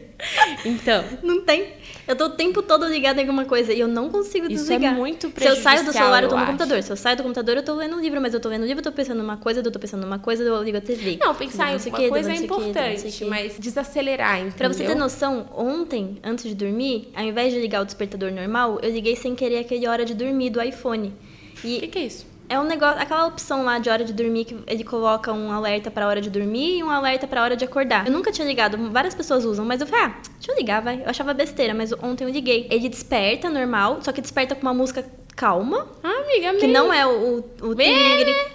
[0.64, 1.04] Então.
[1.22, 1.68] Não tem.
[2.08, 4.80] Eu tô o tempo todo ligada em alguma coisa e eu não consigo desligar.
[4.80, 6.50] Isso é muito prejudicial, Se eu saio do celular, eu tô no acho.
[6.50, 6.82] computador.
[6.82, 8.66] Se eu saio do computador, eu tô lendo um livro, mas eu tô lendo um
[8.66, 11.16] livro, eu tô pensando numa coisa, eu tô pensando numa coisa, eu ligo a TV.
[11.20, 14.56] Não, pensar não, em uma coisa é importante, mas desacelerar, entendeu?
[14.56, 18.80] Pra você ter noção, ontem, antes de dormir, ao invés de ligar o despertador normal,
[18.82, 21.14] eu liguei sem querer aquele hora de dormir do iPhone.
[21.56, 22.33] O que, que é isso?
[22.48, 25.90] É um negócio, aquela opção lá de hora de dormir que ele coloca um alerta
[25.90, 28.06] para hora de dormir e um alerta para hora de acordar.
[28.06, 31.02] Eu nunca tinha ligado, várias pessoas usam, mas eu falei, ah, deixa eu ligar, vai.
[31.02, 32.66] Eu achava besteira, mas ontem eu liguei.
[32.70, 35.04] Ele desperta normal, só que desperta com uma música
[35.34, 35.88] calma.
[36.02, 36.66] Ah, amiga, amiga.
[36.66, 37.74] Que não é o, o, o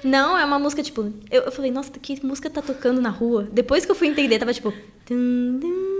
[0.03, 1.11] Não, é uma música tipo.
[1.29, 3.47] Eu, eu falei, nossa, que música tá tocando na rua?
[3.51, 4.73] Depois que eu fui entender, tava tipo.
[5.09, 5.98] Dun, dun,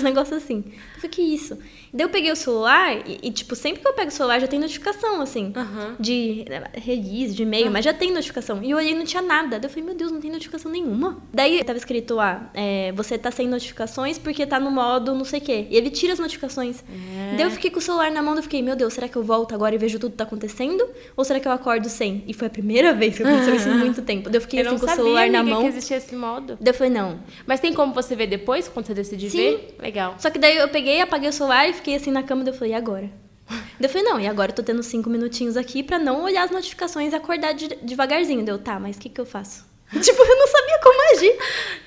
[0.00, 0.64] uns negócios assim.
[0.66, 1.58] Eu falei, que isso?
[1.92, 4.46] Daí eu peguei o celular e, e, tipo, sempre que eu pego o celular já
[4.46, 5.52] tem notificação, assim.
[5.56, 5.96] Uhum.
[5.98, 7.72] De release, de e-mail, uhum.
[7.72, 8.62] mas já tem notificação.
[8.62, 9.58] E eu olhei e não tinha nada.
[9.58, 11.18] Daí eu falei, meu Deus, não tem notificação nenhuma.
[11.32, 15.40] Daí tava escrito lá, é, você tá sem notificações porque tá no modo não sei
[15.40, 15.66] o quê.
[15.68, 16.82] E ele tira as notificações.
[16.88, 17.36] É.
[17.36, 19.22] Daí eu fiquei com o celular na mão e fiquei, meu Deus, será que eu
[19.22, 20.86] volto agora e vejo tudo que tá acontecendo?
[21.16, 22.22] Ou será que eu acordo sem?
[22.26, 24.30] E foi a primeira vez que aconteceu isso em muito tempo.
[24.30, 25.62] Daí eu fiquei eu assim, com o celular na mão.
[25.62, 26.56] que existia esse modo.
[26.60, 27.18] Daí eu falei, não.
[27.46, 29.36] Mas tem como você ver depois, quando você decidir Sim.
[29.38, 29.74] ver?
[29.90, 30.14] Legal.
[30.18, 32.56] Só que daí eu peguei, apaguei o celular e fiquei assim na cama, daí eu
[32.56, 33.10] falei, e agora?
[33.48, 36.44] Daí eu falei, não, e agora eu tô tendo cinco minutinhos aqui pra não olhar
[36.44, 38.44] as notificações e acordar de, devagarzinho.
[38.44, 39.66] Deu, tá, mas o que que eu faço?
[40.00, 41.38] tipo, eu não sabia como agir.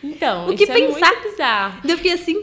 [0.04, 0.78] Então, o que é pensar.
[0.78, 1.82] É muito bizarro.
[1.82, 2.34] Daí eu fiquei assim,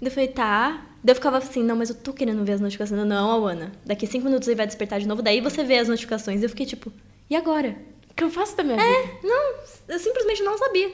[0.00, 0.86] daí eu falei, tá.
[1.02, 3.04] Daí eu ficava assim, não, mas eu tô querendo ver as notificações.
[3.04, 6.44] Não, Ana, daqui cinco minutos ele vai despertar de novo, daí você vê as notificações.
[6.44, 6.92] Eu fiquei tipo,
[7.28, 7.76] e agora?
[8.08, 9.18] O que eu faço da minha é, vida?
[9.24, 9.54] não,
[9.88, 10.92] eu simplesmente não sabia.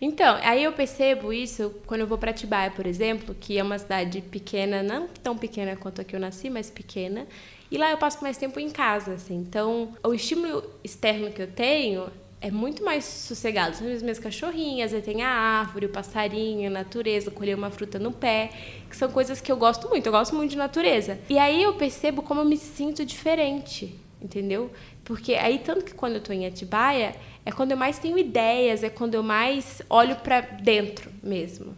[0.00, 3.78] Então, aí eu percebo isso quando eu vou para Atibaia, por exemplo, que é uma
[3.78, 7.26] cidade pequena, não tão pequena quanto a que eu nasci, mas pequena.
[7.70, 9.34] E lá eu passo mais tempo em casa, assim.
[9.36, 12.08] Então, o estímulo externo que eu tenho
[12.40, 13.74] é muito mais sossegado.
[13.74, 17.98] São as minhas cachorrinhas, aí tem a árvore, o passarinho, a natureza, colher uma fruta
[17.98, 18.50] no pé,
[18.88, 20.06] que são coisas que eu gosto muito.
[20.06, 21.18] Eu gosto muito de natureza.
[21.28, 24.70] E aí eu percebo como eu me sinto diferente, entendeu?
[25.04, 27.14] Porque aí, tanto que quando eu tô em Atibaia,
[27.46, 31.76] é quando eu mais tenho ideias, é quando eu mais olho para dentro mesmo.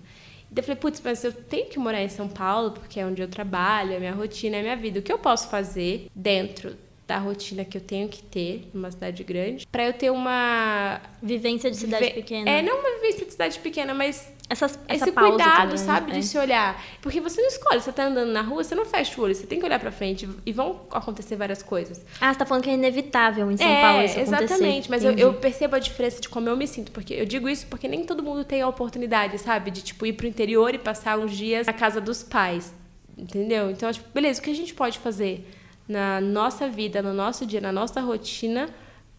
[0.50, 3.20] Daí eu falei, putz, mas eu tenho que morar em São Paulo, porque é onde
[3.20, 4.98] eu trabalho, é minha rotina, é minha vida.
[4.98, 6.74] O que eu posso fazer dentro
[7.07, 11.70] da rotina que eu tenho que ter numa cidade grande, para eu ter uma vivência
[11.70, 12.16] de cidade Vive...
[12.16, 12.50] pequena.
[12.50, 16.15] É, não uma vivência de cidade pequena, mas Essas, esse cuidado, também, sabe, é.
[16.15, 16.83] de se olhar.
[17.03, 19.47] Porque você não escolhe, você tá andando na rua, você não fecha o olho, você
[19.47, 22.03] tem que olhar para frente e vão acontecer várias coisas.
[22.21, 24.45] Ah, você tá falando que é inevitável em São é, Paulo isso acontecer.
[24.45, 27.49] Exatamente, mas eu, eu, percebo a diferença de como eu me sinto, porque eu digo
[27.49, 30.79] isso porque nem todo mundo tem a oportunidade, sabe, de tipo ir pro interior e
[30.79, 32.75] passar uns dias na casa dos pais.
[33.17, 33.71] Entendeu?
[33.71, 35.47] Então, tipo, beleza, o que a gente pode fazer?
[35.89, 38.69] na nossa vida, no nosso dia, na nossa rotina,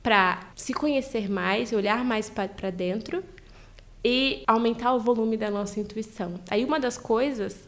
[0.04, 3.24] para se conhecer mais, olhar mais para dentro
[4.04, 6.36] e aumentar o volume da nossa intuição.
[6.50, 7.68] Aí uma das coisas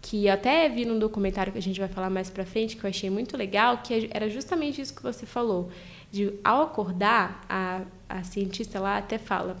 [0.00, 2.90] que até vi num documentário que a gente vai falar mais para frente, que eu
[2.90, 5.70] achei muito legal, que era justamente isso que você falou,
[6.10, 9.56] de ao acordar, a, a cientista lá até fala,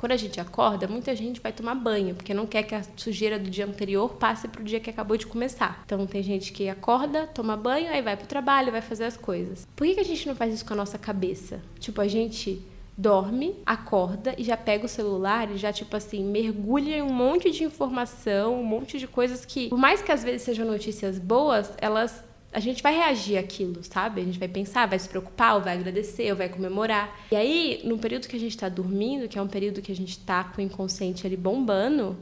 [0.00, 3.38] quando a gente acorda, muita gente vai tomar banho, porque não quer que a sujeira
[3.38, 5.82] do dia anterior passe para o dia que acabou de começar.
[5.84, 9.16] Então tem gente que acorda, toma banho, aí vai para o trabalho, vai fazer as
[9.16, 9.68] coisas.
[9.76, 11.60] Por que, que a gente não faz isso com a nossa cabeça?
[11.78, 12.62] Tipo, a gente
[13.00, 17.50] dorme, acorda e já pega o celular e já, tipo assim, mergulha em um monte
[17.50, 21.72] de informação, um monte de coisas que, por mais que às vezes sejam notícias boas,
[21.78, 24.20] elas a gente vai reagir àquilo, sabe?
[24.20, 27.16] A gente vai pensar, vai se preocupar, ou vai agradecer, ou vai comemorar.
[27.30, 29.94] E aí, no período que a gente está dormindo, que é um período que a
[29.94, 32.16] gente está com o inconsciente ali bombando,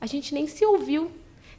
[0.00, 1.10] a gente nem se ouviu.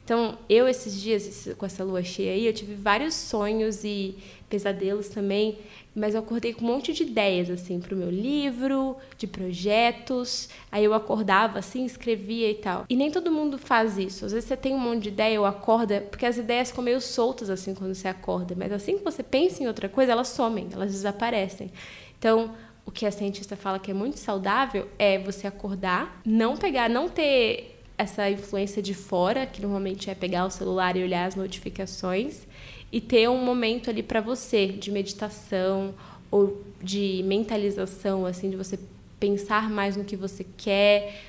[0.02, 4.16] Então, eu esses dias, com essa lua cheia aí, eu tive vários sonhos e
[4.48, 5.58] pesadelos também,
[5.94, 10.48] mas eu acordei com um monte de ideias, assim, para o meu livro, de projetos.
[10.70, 12.84] Aí eu acordava, assim, escrevia e tal.
[12.88, 14.24] E nem todo mundo faz isso.
[14.26, 17.00] Às vezes você tem um monte de ideia ou acorda, porque as ideias ficam meio
[17.00, 18.54] soltas, assim, quando você acorda.
[18.56, 21.72] Mas assim que você pensa em outra coisa, elas somem, elas desaparecem.
[22.18, 22.54] Então,
[22.84, 27.08] o que a cientista fala que é muito saudável é você acordar, não pegar, não
[27.08, 32.46] ter essa influência de fora, que normalmente é pegar o celular e olhar as notificações,
[32.92, 35.94] e ter um momento ali para você de meditação
[36.30, 38.78] ou de mentalização, assim, de você
[39.18, 41.22] pensar mais no que você quer,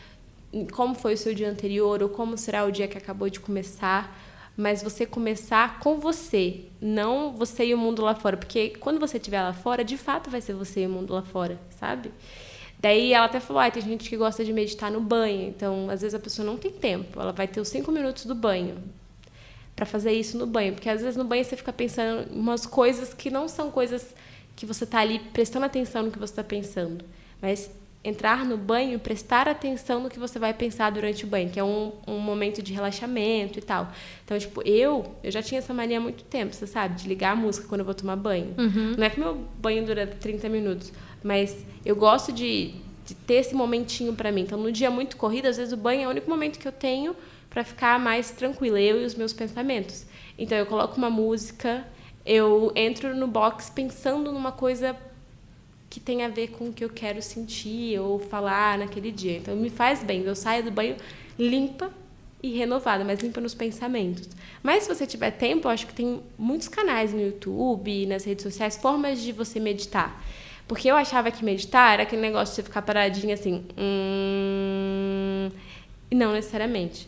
[0.71, 4.17] como foi o seu dia anterior ou como será o dia que acabou de começar,
[4.55, 9.17] mas você começar com você, não você e o mundo lá fora, porque quando você
[9.17, 12.11] estiver lá fora, de fato vai ser você e o mundo lá fora, sabe?
[12.79, 16.01] Daí ela até falou, ah, tem gente que gosta de meditar no banho, então às
[16.01, 18.77] vezes a pessoa não tem tempo, ela vai ter os cinco minutos do banho
[19.77, 22.65] para fazer isso no banho, porque às vezes no banho você fica pensando em umas
[22.65, 24.13] coisas que não são coisas
[24.55, 27.05] que você está ali prestando atenção no que você está pensando,
[27.39, 27.69] mas
[28.03, 31.59] entrar no banho e prestar atenção no que você vai pensar durante o banho, que
[31.59, 33.91] é um, um momento de relaxamento e tal.
[34.25, 37.33] Então, tipo, eu, eu já tinha essa mania há muito tempo, você sabe, de ligar
[37.33, 38.55] a música quando eu vou tomar banho.
[38.57, 38.95] Uhum.
[38.97, 40.91] Não é que meu banho dura 30 minutos,
[41.23, 42.73] mas eu gosto de,
[43.05, 44.41] de ter esse momentinho para mim.
[44.41, 46.71] Então, no dia muito corrido, às vezes o banho é o único momento que eu
[46.71, 47.15] tenho
[47.57, 50.05] para ficar mais tranquila, eu e os meus pensamentos.
[50.37, 51.87] Então eu coloco uma música,
[52.23, 54.95] eu entro no box pensando numa coisa
[55.89, 59.37] que tem a ver com o que eu quero sentir ou falar naquele dia.
[59.37, 60.97] Então me faz bem, eu saio do banho
[61.39, 61.89] limpa
[62.43, 64.29] e renovada, mas limpa nos pensamentos.
[64.61, 68.43] Mas se você tiver tempo, eu acho que tem muitos canais no YouTube, nas redes
[68.43, 70.23] sociais, formas de você meditar.
[70.67, 73.65] Porque eu achava que meditar era aquele negócio de você ficar paradinho assim.
[73.75, 75.49] Hum...
[76.11, 77.07] Não necessariamente.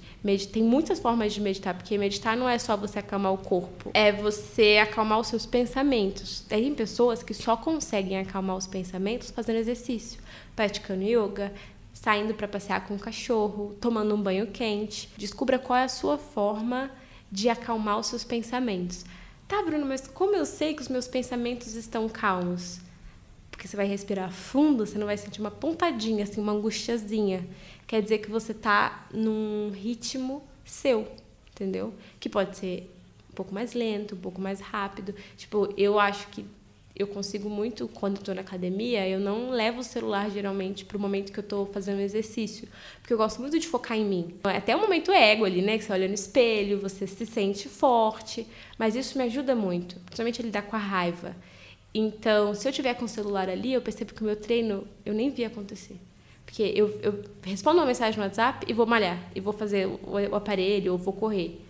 [0.52, 4.12] Tem muitas formas de meditar, porque meditar não é só você acalmar o corpo, é
[4.12, 6.42] você acalmar os seus pensamentos.
[6.42, 10.20] Tem pessoas que só conseguem acalmar os pensamentos fazendo exercício,
[10.56, 11.54] praticando yoga,
[11.94, 15.10] saindo para passear com o cachorro, tomando um banho quente.
[15.18, 16.92] Descubra qual é a sua forma
[17.32, 19.06] de acalmar os seus pensamentos.
[19.48, 22.80] Tá, Bruno, mas como eu sei que os meus pensamentos estão calmos?
[23.50, 27.46] Porque você vai respirar fundo, você não vai sentir uma pontadinha, assim, uma angustiazinha
[27.90, 31.08] quer dizer que você tá num ritmo seu,
[31.52, 31.92] entendeu?
[32.20, 32.88] Que pode ser
[33.32, 35.16] um pouco mais lento, um pouco mais rápido.
[35.36, 36.46] Tipo, eu acho que
[36.96, 41.00] eu consigo muito quando estou na academia, eu não levo o celular geralmente para o
[41.00, 42.68] momento que eu estou fazendo exercício,
[43.02, 44.36] porque eu gosto muito de focar em mim.
[44.44, 48.46] Até o momento ego ali, né, que você olha no espelho, você se sente forte,
[48.78, 51.36] mas isso me ajuda muito, principalmente a lidar com a raiva.
[51.92, 55.14] Então, se eu tiver com o celular ali, eu percebo que o meu treino eu
[55.16, 55.98] nem vi acontecer.
[56.50, 60.00] Porque eu, eu respondo uma mensagem no WhatsApp e vou malhar, e vou fazer o,
[60.32, 61.62] o aparelho, ou vou correr.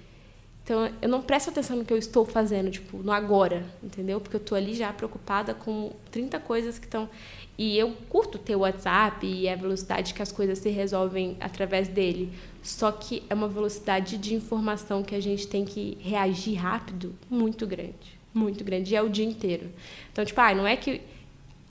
[0.63, 4.21] Então, eu não presto atenção no que eu estou fazendo, tipo, no agora, entendeu?
[4.21, 7.09] Porque eu estou ali já preocupada com 30 coisas que estão.
[7.57, 11.89] E eu curto ter o WhatsApp e a velocidade que as coisas se resolvem através
[11.89, 12.31] dele.
[12.63, 17.67] Só que é uma velocidade de informação que a gente tem que reagir rápido muito
[17.67, 18.17] grande.
[18.33, 18.93] Muito grande.
[18.93, 19.69] E é o dia inteiro.
[20.13, 21.01] Então, tipo, ah, não é que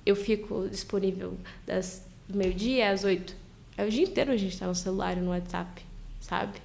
[0.05, 3.35] eu fico disponível das do meio-dia às oito.
[3.77, 5.83] É o dia inteiro a gente está no celular e no WhatsApp,
[6.21, 6.59] sabe?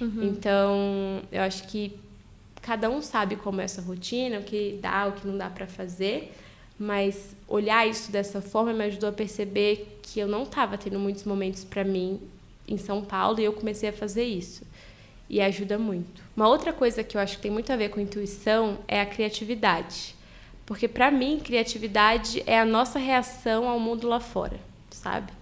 [0.00, 0.24] Uhum.
[0.24, 1.96] Então, eu acho que
[2.60, 5.66] cada um sabe como é essa rotina, o que dá, o que não dá para
[5.66, 6.34] fazer,
[6.78, 11.24] mas olhar isso dessa forma me ajudou a perceber que eu não estava tendo muitos
[11.24, 12.20] momentos para mim
[12.68, 14.64] em São Paulo e eu comecei a fazer isso.
[15.30, 16.22] E ajuda muito.
[16.36, 19.06] Uma outra coisa que eu acho que tem muito a ver com intuição é a
[19.06, 20.14] criatividade.
[20.64, 24.58] Porque para mim, criatividade é a nossa reação ao mundo lá fora
[25.06, 25.32] sabe?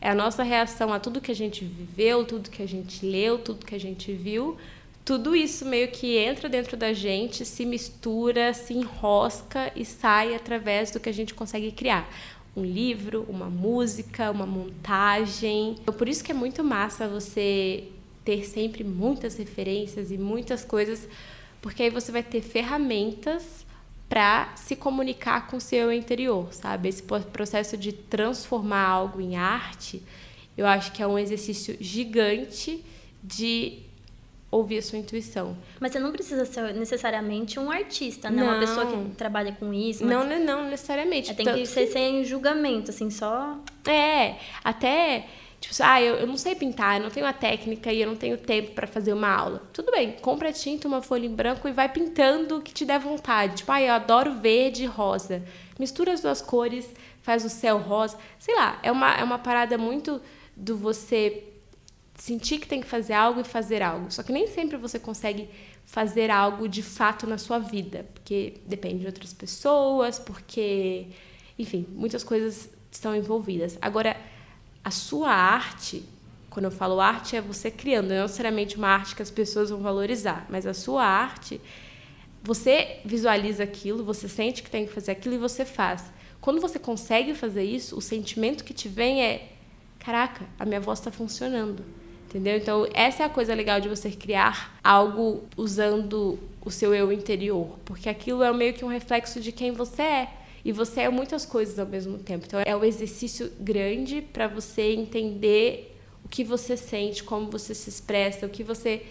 [0.00, 3.38] É a nossa reação a tudo que a gente viveu, tudo que a gente leu,
[3.38, 4.56] tudo que a gente viu.
[5.04, 10.90] Tudo isso meio que entra dentro da gente, se mistura, se enrosca e sai através
[10.90, 12.08] do que a gente consegue criar.
[12.56, 15.76] Um livro, uma música, uma montagem.
[15.80, 17.84] Então, por isso que é muito massa você
[18.24, 21.08] ter sempre muitas referências e muitas coisas,
[21.60, 23.64] porque aí você vai ter ferramentas
[24.12, 26.86] para se comunicar com o seu interior, sabe?
[26.90, 30.02] Esse processo de transformar algo em arte,
[30.54, 32.84] eu acho que é um exercício gigante
[33.24, 33.78] de
[34.50, 35.56] ouvir a sua intuição.
[35.80, 38.42] Mas você não precisa ser necessariamente um artista, né?
[38.42, 38.50] Não.
[38.50, 40.04] Uma pessoa que trabalha com isso.
[40.04, 41.30] Não, não, não necessariamente.
[41.30, 43.56] É, tem que ser sem julgamento, assim, só.
[43.88, 45.26] É, até
[45.62, 48.16] Tipo, ah, eu, eu não sei pintar, eu não tenho a técnica e eu não
[48.16, 49.62] tenho tempo para fazer uma aula.
[49.72, 52.98] Tudo bem, compra tinta, uma folha em branco e vai pintando o que te der
[52.98, 53.58] vontade.
[53.58, 55.42] Tipo, ah, eu adoro verde e rosa.
[55.78, 58.18] Mistura as duas cores, faz o céu rosa.
[58.40, 60.20] Sei lá, é uma, é uma parada muito
[60.56, 61.44] do você
[62.16, 64.10] sentir que tem que fazer algo e fazer algo.
[64.10, 65.48] Só que nem sempre você consegue
[65.84, 71.06] fazer algo de fato na sua vida, porque depende de outras pessoas, porque,
[71.56, 73.78] enfim, muitas coisas estão envolvidas.
[73.80, 74.16] Agora,
[74.84, 76.04] a sua arte,
[76.50, 79.80] quando eu falo arte, é você criando, não necessariamente uma arte que as pessoas vão
[79.80, 81.60] valorizar, mas a sua arte,
[82.42, 86.04] você visualiza aquilo, você sente que tem que fazer aquilo e você faz.
[86.40, 89.52] Quando você consegue fazer isso, o sentimento que te vem é:
[89.98, 91.84] caraca, a minha voz está funcionando.
[92.28, 92.56] Entendeu?
[92.56, 97.78] Então, essa é a coisa legal de você criar algo usando o seu eu interior,
[97.84, 100.28] porque aquilo é meio que um reflexo de quem você é.
[100.64, 102.44] E você é muitas coisas ao mesmo tempo.
[102.46, 107.88] Então é um exercício grande para você entender o que você sente, como você se
[107.88, 109.02] expressa, o que você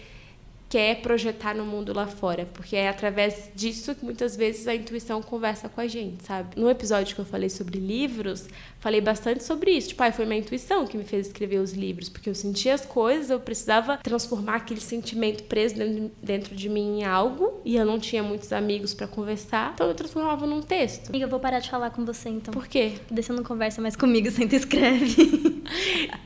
[0.72, 5.20] quer projetar no mundo lá fora, porque é através disso que muitas vezes a intuição
[5.20, 6.58] conversa com a gente, sabe?
[6.58, 8.48] No episódio que eu falei sobre livros,
[8.80, 9.88] falei bastante sobre isso.
[9.88, 12.86] Tipo, ah, foi minha intuição que me fez escrever os livros, porque eu sentia as
[12.86, 15.74] coisas, eu precisava transformar aquele sentimento preso
[16.22, 19.94] dentro de mim em algo, e eu não tinha muitos amigos para conversar, então eu
[19.94, 21.10] transformava num texto.
[21.10, 22.54] Amiga, eu vou parar de falar com você então.
[22.54, 22.94] Por quê?
[23.06, 25.62] Porque você não conversa mais comigo, senta e escreve.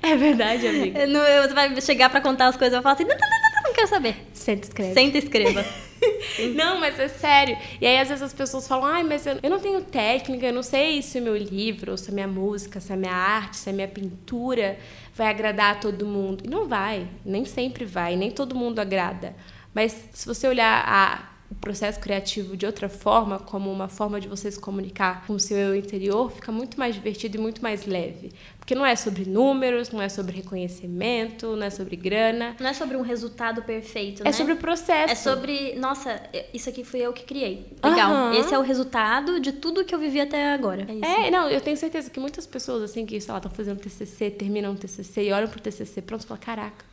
[0.05, 1.05] é verdade, amiga.
[1.17, 3.89] Não, você vai chegar para contar as coisas, eu falo assim, não, não, não quero
[3.89, 4.17] saber.
[4.33, 4.95] Senta e escreve.
[4.95, 5.65] Senta e escreva.
[6.57, 7.57] não, mas é sério.
[7.81, 10.63] E aí, às vezes, as pessoas falam, ai, mas eu, não tenho técnica, eu não
[10.63, 13.73] sei se o meu livro, se a minha música, se a minha arte, se a
[13.73, 14.79] minha pintura
[15.15, 16.45] vai agradar a todo mundo.
[16.45, 19.37] E não vai, nem sempre vai, nem todo mundo agrada.
[19.75, 24.27] Mas se você olhar a o processo criativo de outra forma, como uma forma de
[24.27, 27.87] você se comunicar com o seu eu interior, fica muito mais divertido e muito mais
[27.87, 28.33] leve.
[28.67, 32.57] Porque não é sobre números, não é sobre reconhecimento, não é sobre grana.
[32.59, 34.31] Não é sobre um resultado perfeito, é né?
[34.31, 35.13] É sobre o processo.
[35.13, 36.21] É sobre, nossa,
[36.53, 37.65] isso aqui fui eu que criei.
[37.81, 38.11] Legal.
[38.11, 38.33] Uhum.
[38.33, 40.85] Esse é o resultado de tudo que eu vivi até agora.
[40.89, 41.05] É, isso.
[41.05, 44.31] é não, eu tenho certeza que muitas pessoas, assim, que, sei lá, estão fazendo TCC,
[44.31, 46.85] terminam o TCC e olham pro TCC pronto e falam, caraca,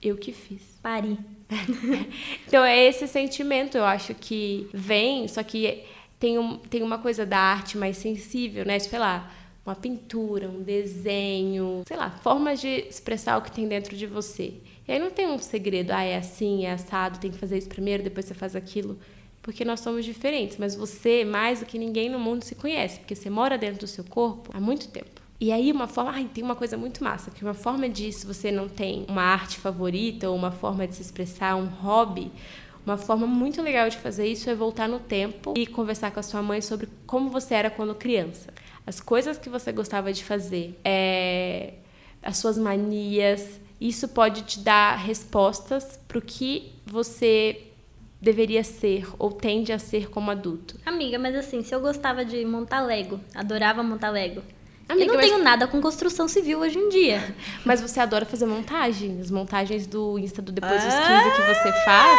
[0.00, 0.62] eu que fiz.
[0.80, 1.18] Pari.
[2.46, 5.82] então é esse sentimento, eu acho que vem, só que
[6.20, 8.78] tem, um, tem uma coisa da arte mais sensível, né?
[8.78, 9.28] Sei lá,
[9.68, 14.54] uma pintura, um desenho, sei lá, formas de expressar o que tem dentro de você.
[14.86, 17.68] E aí não tem um segredo, ah, é assim, é assado, tem que fazer isso
[17.68, 18.98] primeiro, depois você faz aquilo.
[19.42, 23.14] Porque nós somos diferentes, mas você, mais do que ninguém no mundo, se conhece, porque
[23.14, 25.20] você mora dentro do seu corpo há muito tempo.
[25.40, 28.26] E aí uma forma, ai, tem uma coisa muito massa, que uma forma de se
[28.26, 32.32] você não tem uma arte favorita ou uma forma de se expressar, um hobby,
[32.84, 36.22] uma forma muito legal de fazer isso é voltar no tempo e conversar com a
[36.22, 38.52] sua mãe sobre como você era quando criança.
[38.88, 41.74] As coisas que você gostava de fazer, é,
[42.22, 47.64] as suas manias, isso pode te dar respostas para o que você
[48.18, 50.74] deveria ser ou tende a ser como adulto.
[50.86, 54.42] Amiga, mas assim, se eu gostava de montar Lego, adorava montar Lego,
[54.88, 55.26] Amiga, eu não mas...
[55.26, 57.36] tenho nada com construção civil hoje em dia.
[57.62, 59.30] Mas você adora fazer montagens.
[59.30, 62.18] Montagens do Insta do Depois dos 15 que você faz.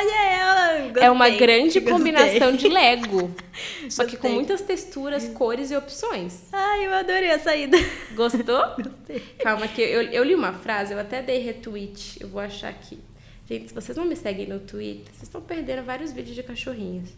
[0.00, 0.82] Olha ela!
[0.84, 1.92] Gostei, é uma grande gostei.
[1.92, 3.30] combinação de Lego.
[3.90, 6.44] Só que com muitas texturas, cores e opções.
[6.50, 7.76] Ai, eu adorei a saída.
[8.14, 8.62] Gostou?
[8.82, 9.20] Gostei.
[9.40, 12.16] Calma, que eu, eu li uma frase, eu até dei retweet.
[12.18, 12.98] Eu vou achar aqui.
[13.46, 17.10] Gente, se vocês não me seguem no Twitter, vocês estão perdendo vários vídeos de cachorrinhos.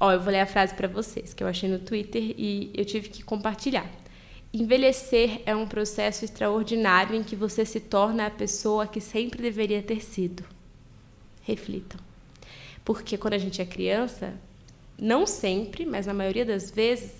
[0.00, 2.86] Ó, eu vou ler a frase pra vocês, que eu achei no Twitter e eu
[2.86, 3.86] tive que compartilhar.
[4.52, 9.82] Envelhecer é um processo extraordinário em que você se torna a pessoa que sempre deveria
[9.82, 10.44] ter sido.
[11.42, 12.03] Reflitam.
[12.84, 14.34] Porque quando a gente é criança,
[14.98, 17.12] não sempre, mas na maioria das vezes,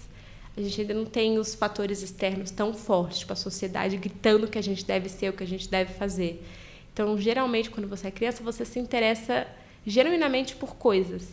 [0.56, 4.58] a gente ainda não tem os fatores externos tão fortes, tipo a sociedade gritando que
[4.58, 6.44] a gente deve ser, o que a gente deve fazer.
[6.92, 9.46] Então, geralmente, quando você é criança, você se interessa
[9.84, 11.30] genuinamente por coisas.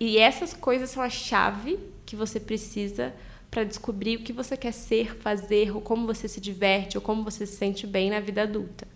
[0.00, 3.14] E essas coisas são a chave que você precisa
[3.50, 7.22] para descobrir o que você quer ser, fazer, ou como você se diverte, ou como
[7.22, 8.88] você se sente bem na vida adulta.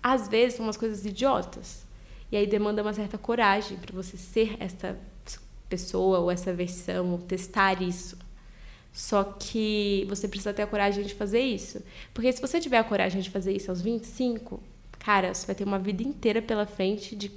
[0.00, 1.85] Às vezes são umas coisas idiotas.
[2.30, 4.98] E aí demanda uma certa coragem para você ser essa
[5.68, 8.16] pessoa ou essa versão, ou testar isso.
[8.92, 11.82] Só que você precisa ter a coragem de fazer isso.
[12.14, 14.62] Porque se você tiver a coragem de fazer isso aos 25,
[14.98, 17.30] cara, você vai ter uma vida inteira pela frente de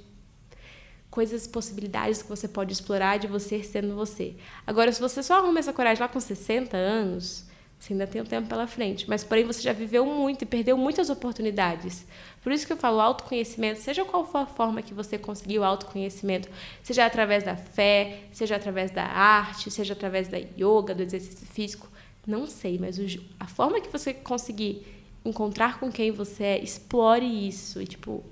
[1.10, 4.36] coisas, possibilidades que você pode explorar de você sendo você.
[4.66, 7.44] Agora, se você só arruma essa coragem lá com 60 anos,
[7.80, 9.08] você ainda tem um tempo pela frente.
[9.08, 12.06] Mas, porém, você já viveu muito e perdeu muitas oportunidades.
[12.42, 16.50] Por isso que eu falo autoconhecimento, seja qual for a forma que você conseguiu autoconhecimento,
[16.82, 21.90] seja através da fé, seja através da arte, seja através da yoga, do exercício físico,
[22.26, 23.04] não sei, mas o,
[23.38, 24.86] a forma que você conseguir
[25.24, 28.22] encontrar com quem você é, explore isso e, tipo,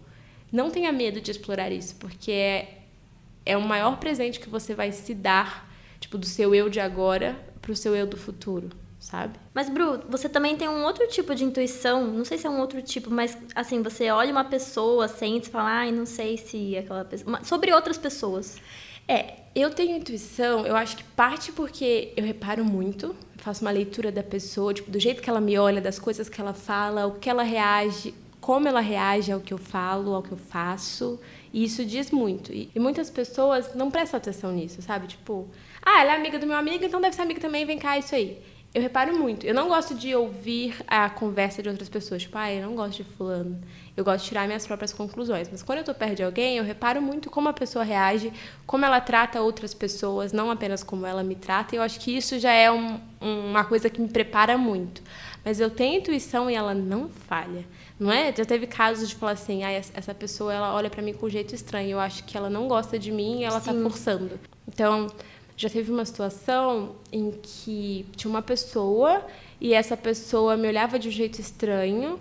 [0.52, 2.82] não tenha medo de explorar isso, porque é,
[3.46, 7.34] é o maior presente que você vai se dar, tipo, do seu eu de agora
[7.62, 9.38] pro seu eu do futuro, sabe?
[9.54, 12.06] Mas, Bru, você também tem um outro tipo de intuição.
[12.06, 15.50] Não sei se é um outro tipo, mas assim, você olha uma pessoa, sente e
[15.50, 17.44] fala, ai, não sei se aquela pessoa.
[17.44, 18.56] Sobre outras pessoas.
[19.06, 24.12] É, eu tenho intuição, eu acho que parte porque eu reparo muito, faço uma leitura
[24.12, 27.12] da pessoa, tipo, do jeito que ela me olha, das coisas que ela fala, o
[27.12, 31.18] que ela reage, como ela reage ao que eu falo, ao que eu faço.
[31.52, 32.52] E isso diz muito.
[32.52, 35.06] E, e muitas pessoas não prestam atenção nisso, sabe?
[35.06, 35.48] Tipo,
[35.80, 38.14] ah, ela é amiga do meu amigo, então deve ser amiga também, vem cá, isso
[38.14, 38.38] aí.
[38.74, 39.46] Eu reparo muito.
[39.46, 42.22] Eu não gosto de ouvir a conversa de outras pessoas.
[42.22, 43.58] Tipo, ah, eu não gosto de fulano.
[43.96, 45.48] Eu gosto de tirar minhas próprias conclusões.
[45.50, 48.30] Mas quando eu tô perto de alguém, eu reparo muito como a pessoa reage,
[48.66, 51.74] como ela trata outras pessoas, não apenas como ela me trata.
[51.74, 55.02] E eu acho que isso já é um, uma coisa que me prepara muito.
[55.42, 57.64] Mas eu tenho intuição e ela não falha.
[57.98, 58.32] Não é?
[58.36, 61.30] Já teve casos de falar assim, ah, essa pessoa ela olha para mim com um
[61.30, 61.92] jeito estranho.
[61.92, 63.82] Eu acho que ela não gosta de mim e ela tá Sim.
[63.82, 64.38] forçando.
[64.68, 65.06] Então,
[65.58, 69.26] já teve uma situação em que tinha uma pessoa
[69.60, 72.20] e essa pessoa me olhava de um jeito estranho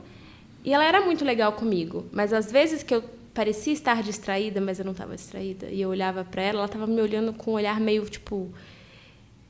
[0.66, 3.04] e ela era muito legal comigo, mas às vezes que eu
[3.36, 6.88] parecia estar distraída, mas eu não estava distraída, e eu olhava para ela, ela estava
[6.88, 8.52] me olhando com um olhar meio tipo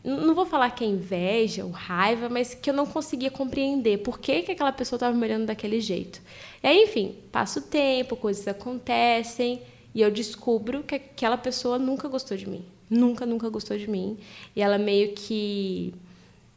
[0.04, 4.20] não vou falar que é inveja ou raiva, mas que eu não conseguia compreender por
[4.20, 6.22] que, que aquela pessoa estava me olhando daquele jeito.
[6.64, 9.62] E aí, enfim, passa o tempo, coisas acontecem
[9.94, 12.64] e eu descubro que aquela pessoa nunca gostou de mim.
[12.90, 14.18] Nunca, nunca gostou de mim.
[14.56, 15.94] E ela meio que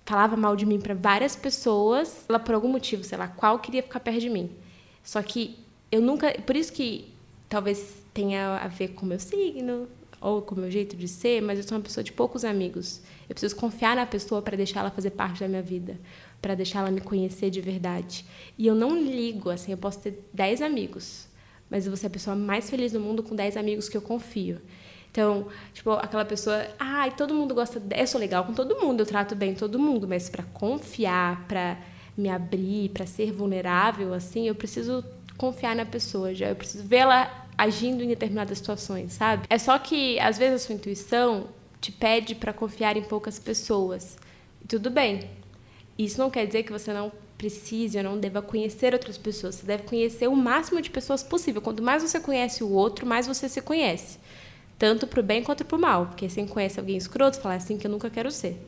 [0.04, 2.24] falava mal de mim para várias pessoas.
[2.28, 4.50] Ela, por algum motivo, sei lá, qual queria ficar perto de mim.
[5.02, 5.56] Só que
[5.90, 6.32] eu nunca.
[6.42, 7.12] Por isso que
[7.48, 9.88] talvez tenha a ver com o meu signo
[10.20, 13.00] ou com o meu jeito de ser, mas eu sou uma pessoa de poucos amigos.
[13.28, 15.98] Eu preciso confiar na pessoa para deixar ela fazer parte da minha vida,
[16.42, 18.24] para deixar ela me conhecer de verdade.
[18.58, 21.26] E eu não ligo, assim, eu posso ter 10 amigos,
[21.70, 24.02] mas eu vou ser a pessoa mais feliz do mundo com 10 amigos que eu
[24.02, 24.60] confio.
[25.10, 29.06] Então, tipo, aquela pessoa, ai, todo mundo gosta, eu sou legal com todo mundo, eu
[29.06, 31.76] trato bem todo mundo, mas para confiar, para
[32.16, 35.04] me abrir, para ser vulnerável, assim, eu preciso
[35.36, 39.46] confiar na pessoa, já eu preciso vê-la agindo em determinadas situações, sabe?
[39.50, 41.48] É só que às vezes a sua intuição
[41.80, 44.16] te pede para confiar em poucas pessoas.
[44.62, 45.30] E tudo bem.
[45.98, 49.56] Isso não quer dizer que você não precise ou não deva conhecer outras pessoas.
[49.56, 51.62] Você deve conhecer o máximo de pessoas possível.
[51.62, 54.18] Quanto mais você conhece o outro, mais você se conhece.
[54.80, 56.06] Tanto pro bem quanto pro mal.
[56.06, 58.58] Porque você conhece alguém escroto, fala "É assim que eu nunca quero ser.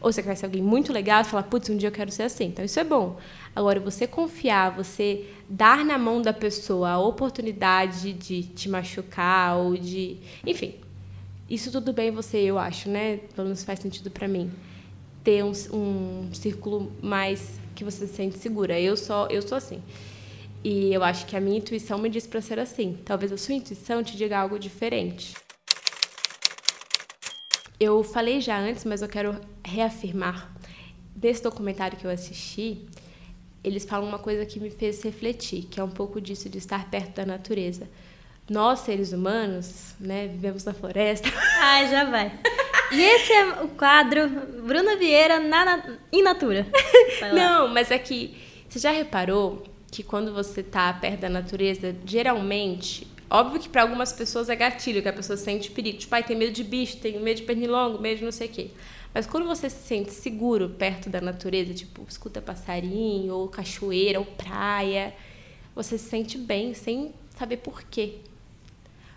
[0.00, 2.46] Ou você conhece alguém muito legal e fala, putz, um dia eu quero ser assim.
[2.46, 3.18] Então isso é bom.
[3.54, 9.76] Agora, você confiar, você dar na mão da pessoa a oportunidade de te machucar ou
[9.76, 10.16] de.
[10.46, 10.74] Enfim,
[11.50, 13.18] isso tudo bem você, eu acho, né?
[13.34, 14.50] Pelo menos faz sentido para mim.
[15.22, 18.80] Ter um, um círculo mais que você se sente segura.
[18.80, 19.82] Eu só, eu sou assim.
[20.64, 22.96] E eu acho que a minha intuição me diz para ser assim.
[23.04, 25.34] Talvez a sua intuição te diga algo diferente.
[27.80, 30.50] Eu falei já antes, mas eu quero reafirmar.
[31.14, 32.86] desse documentário que eu assisti,
[33.62, 36.88] eles falam uma coisa que me fez refletir, que é um pouco disso de estar
[36.90, 37.88] perto da natureza.
[38.48, 41.28] Nós, seres humanos, né, vivemos na floresta.
[41.60, 42.32] Ai, já vai.
[42.92, 44.28] E esse é o quadro
[44.64, 46.66] Bruna Vieira na, na in natura.
[47.34, 48.36] Não, mas é que
[48.68, 54.12] você já reparou que quando você tá perto da natureza, geralmente, óbvio que para algumas
[54.12, 55.98] pessoas é gatilho, que a pessoa sente perigo.
[55.98, 58.50] Tipo, ai, tem medo de bicho, tem medo de pernilongo, medo de não sei o
[58.50, 58.70] quê.
[59.12, 64.26] Mas quando você se sente seguro perto da natureza, tipo, escuta passarinho, ou cachoeira, ou
[64.26, 65.14] praia,
[65.74, 68.16] você se sente bem sem saber por quê.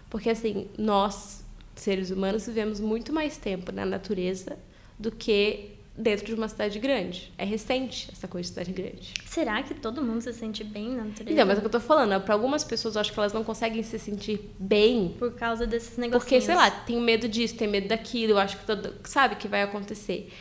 [0.09, 1.45] Porque, assim, nós,
[1.76, 4.57] seres humanos, vivemos muito mais tempo na natureza
[4.97, 5.72] do que
[6.02, 7.32] dentro de uma cidade grande.
[7.38, 9.14] É recente essa coisa de cidade grande.
[9.26, 11.32] Será que todo mundo se sente bem na natureza?
[11.32, 13.34] Então, mas é o que eu tô falando, para algumas pessoas eu acho que elas
[13.34, 16.24] não conseguem se sentir bem por causa desses negócios.
[16.24, 19.47] Porque, sei lá, tem medo disso, tem medo daquilo, eu acho que todo, sabe que
[19.47, 20.32] vai acontecer.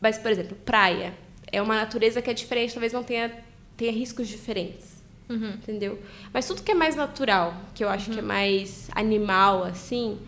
[0.00, 1.14] Mas, por exemplo, praia
[1.50, 3.32] é uma natureza que é diferente, talvez não tenha
[3.76, 4.96] tenha riscos diferentes.
[5.28, 5.50] Uhum.
[5.50, 5.98] Entendeu?
[6.32, 8.14] Mas tudo que é mais natural, que eu acho uhum.
[8.14, 8.28] que é uhum.
[8.28, 10.18] mais animal assim,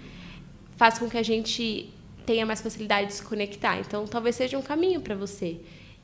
[0.77, 1.93] faz com que a gente
[2.29, 3.81] tenha mais facilidade de se conectar.
[3.81, 5.59] Então, talvez seja um caminho para você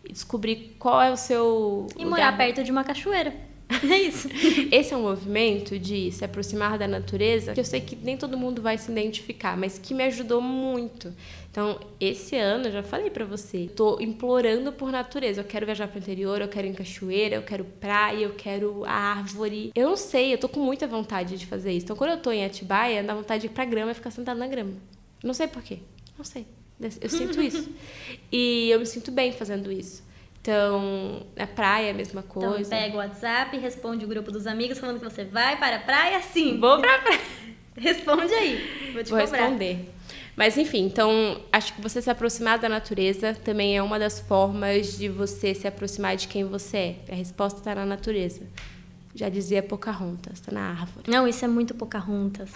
[0.08, 1.86] descobrir qual é o seu.
[1.94, 2.10] E lugar.
[2.10, 3.34] morar perto de uma cachoeira.
[3.90, 4.28] É isso.
[4.70, 8.36] Esse é um movimento de se aproximar da natureza que eu sei que nem todo
[8.36, 11.12] mundo vai se identificar, mas que me ajudou muito.
[11.50, 15.40] Então, esse ano, eu já falei para você, tô implorando por natureza.
[15.40, 18.84] Eu quero viajar pro interior, eu quero ir em cachoeira, eu quero praia, eu quero
[18.84, 19.72] árvore.
[19.74, 21.84] Eu não sei, eu tô com muita vontade de fazer isso.
[21.86, 24.38] Então, quando eu tô em Atibaia, dá vontade de ir pra grama e ficar sentada
[24.38, 24.74] na grama.
[25.22, 25.78] Não sei porquê.
[26.16, 26.46] Não sei.
[26.80, 27.68] Eu sinto isso.
[28.32, 30.02] e eu me sinto bem fazendo isso.
[30.40, 32.60] Então, na praia é a mesma então, coisa.
[32.60, 35.78] Então, pega o WhatsApp, responde o grupo dos amigos falando que você vai para a
[35.78, 36.60] praia, sim.
[36.60, 37.20] Vou para a praia.
[37.74, 38.92] responde aí.
[38.92, 39.38] Vou te Vou cobrar.
[39.38, 39.94] responder.
[40.36, 44.98] Mas enfim, então acho que você se aproximar da natureza também é uma das formas
[44.98, 46.96] de você se aproximar de quem você é.
[47.08, 48.42] A resposta está na natureza.
[49.14, 51.08] Já dizia Pocahontas, está na árvore.
[51.08, 52.50] Não, isso é muito Pocahontas.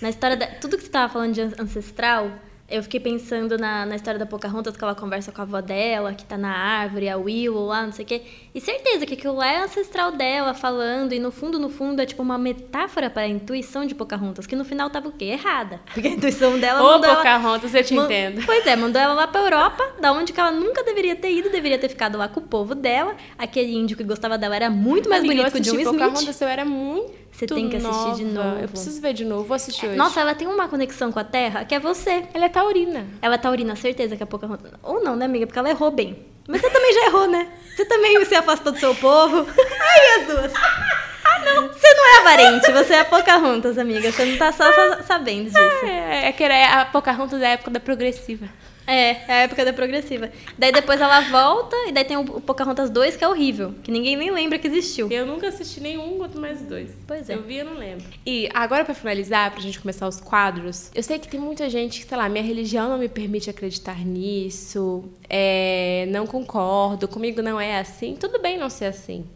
[0.00, 0.46] na história da...
[0.46, 2.30] tudo que você estava falando de ancestral,
[2.68, 6.12] eu fiquei pensando na, na história da Pocahontas, que ela conversa com a avó dela,
[6.14, 8.22] que tá na árvore, a Willow lá, não sei o quê.
[8.54, 12.22] E certeza que aquilo é ancestral dela falando, e no fundo, no fundo, é tipo
[12.22, 15.26] uma metáfora para a intuição de Pocahontas, que no final tava o quê?
[15.26, 15.80] Errada.
[15.94, 18.44] Porque a intuição dela Ô, Pocahontas, ela, eu te entendo.
[18.44, 21.50] Pois é, mandou ela lá pra Europa, da onde que ela nunca deveria ter ido,
[21.50, 23.14] deveria ter ficado lá com o povo dela.
[23.38, 25.86] Aquele índio que gostava dela era muito mais bonito que o John Smith.
[25.86, 28.14] Pocahontas, eu era muito você tem que assistir nova.
[28.14, 28.58] de novo.
[28.60, 29.96] Eu preciso ver de novo, vou assistir hoje.
[29.96, 32.24] Nossa, ela tem uma conexão com a Terra que é você.
[32.32, 33.06] Ela é taurina.
[33.20, 34.72] Ela é taurina, certeza que a Pocahontas...
[34.82, 35.46] Ou não, né, amiga?
[35.46, 36.24] Porque ela errou bem.
[36.48, 37.52] Mas você também já errou, né?
[37.74, 39.46] Você também se afastou do seu povo.
[39.80, 40.52] Ai, as duas.
[40.56, 41.68] Ah, não.
[41.68, 44.10] Você não é avarente, você é a Pocahontas, amiga.
[44.10, 44.64] Você não tá só
[45.02, 45.58] sabendo disso.
[45.84, 48.48] É, é que a Pocahontas é a época da progressiva.
[48.88, 50.30] É, é a época da progressiva.
[50.56, 53.74] Daí depois ela volta, e daí tem o Pocahontas 2, que é horrível.
[53.82, 55.08] Que ninguém nem lembra que existiu.
[55.10, 56.90] Eu nunca assisti nenhum, quanto mais dois.
[57.06, 57.34] Pois é.
[57.34, 58.04] Eu vi, eu não lembro.
[58.24, 62.00] E agora, pra finalizar, pra gente começar os quadros, eu sei que tem muita gente
[62.00, 67.60] que, sei lá, minha religião não me permite acreditar nisso, é, não concordo, comigo não
[67.60, 68.14] é assim.
[68.14, 69.26] Tudo bem não ser assim.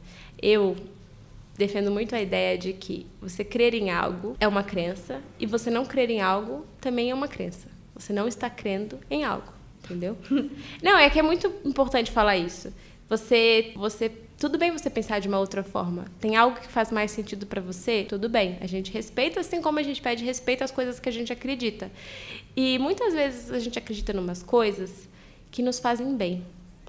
[0.40, 0.76] Eu
[1.60, 5.70] defendo muito a ideia de que você crer em algo é uma crença e você
[5.70, 7.68] não crer em algo também é uma crença.
[7.94, 9.52] Você não está crendo em algo,
[9.84, 10.16] entendeu?
[10.82, 12.72] não, é que é muito importante falar isso.
[13.10, 14.08] Você, você,
[14.38, 16.06] tudo bem você pensar de uma outra forma.
[16.18, 18.06] Tem algo que faz mais sentido para você?
[18.08, 18.56] Tudo bem.
[18.62, 21.90] A gente respeita, assim como a gente pede respeito às coisas que a gente acredita.
[22.56, 25.08] E muitas vezes a gente acredita em umas coisas
[25.50, 26.42] que nos fazem bem.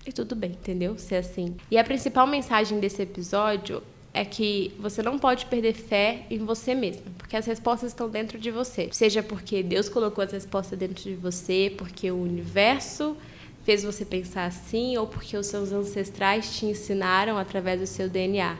[0.07, 0.97] E tudo bem, entendeu?
[0.97, 1.57] Ser assim.
[1.69, 3.83] E a principal mensagem desse episódio
[4.13, 8.37] é que você não pode perder fé em você mesma, porque as respostas estão dentro
[8.37, 8.89] de você.
[8.91, 13.15] Seja porque Deus colocou as respostas dentro de você, porque o universo
[13.63, 18.57] fez você pensar assim, ou porque os seus ancestrais te ensinaram através do seu DNA.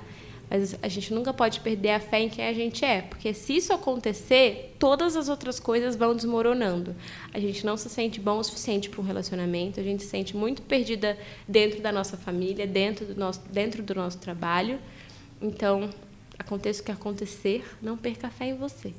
[0.50, 3.56] Mas a gente nunca pode perder a fé em quem a gente é, porque se
[3.56, 6.94] isso acontecer, todas as outras coisas vão desmoronando.
[7.34, 10.36] A gente não se sente bom o suficiente para um relacionamento, a gente se sente
[10.36, 14.78] muito perdida dentro da nossa família, dentro do nosso, dentro do nosso trabalho.
[15.42, 15.90] Então,
[16.38, 18.94] aconteça o que acontecer, não perca fé em você.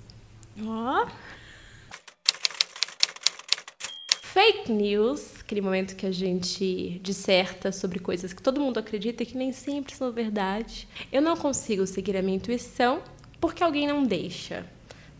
[0.60, 1.04] Ó.
[1.04, 1.42] Oh.
[4.32, 9.26] Fake news, aquele momento que a gente disserta sobre coisas que todo mundo acredita e
[9.26, 10.88] que nem sempre são verdade.
[11.12, 13.02] Eu não consigo seguir a minha intuição
[13.38, 14.66] porque alguém não deixa.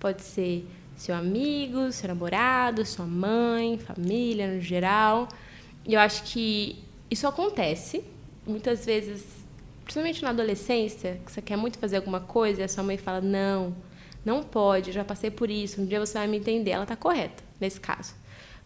[0.01, 0.67] Pode ser
[0.97, 5.29] seu amigo, seu namorado, sua mãe, família no geral.
[5.87, 8.03] E eu acho que isso acontece.
[8.47, 9.42] Muitas vezes
[9.93, 13.21] principalmente na adolescência, que você quer muito fazer alguma coisa e a sua mãe fala:
[13.21, 13.77] não,
[14.25, 16.71] não pode, já passei por isso, um dia você vai me entender.
[16.71, 18.15] Ela está correta nesse caso.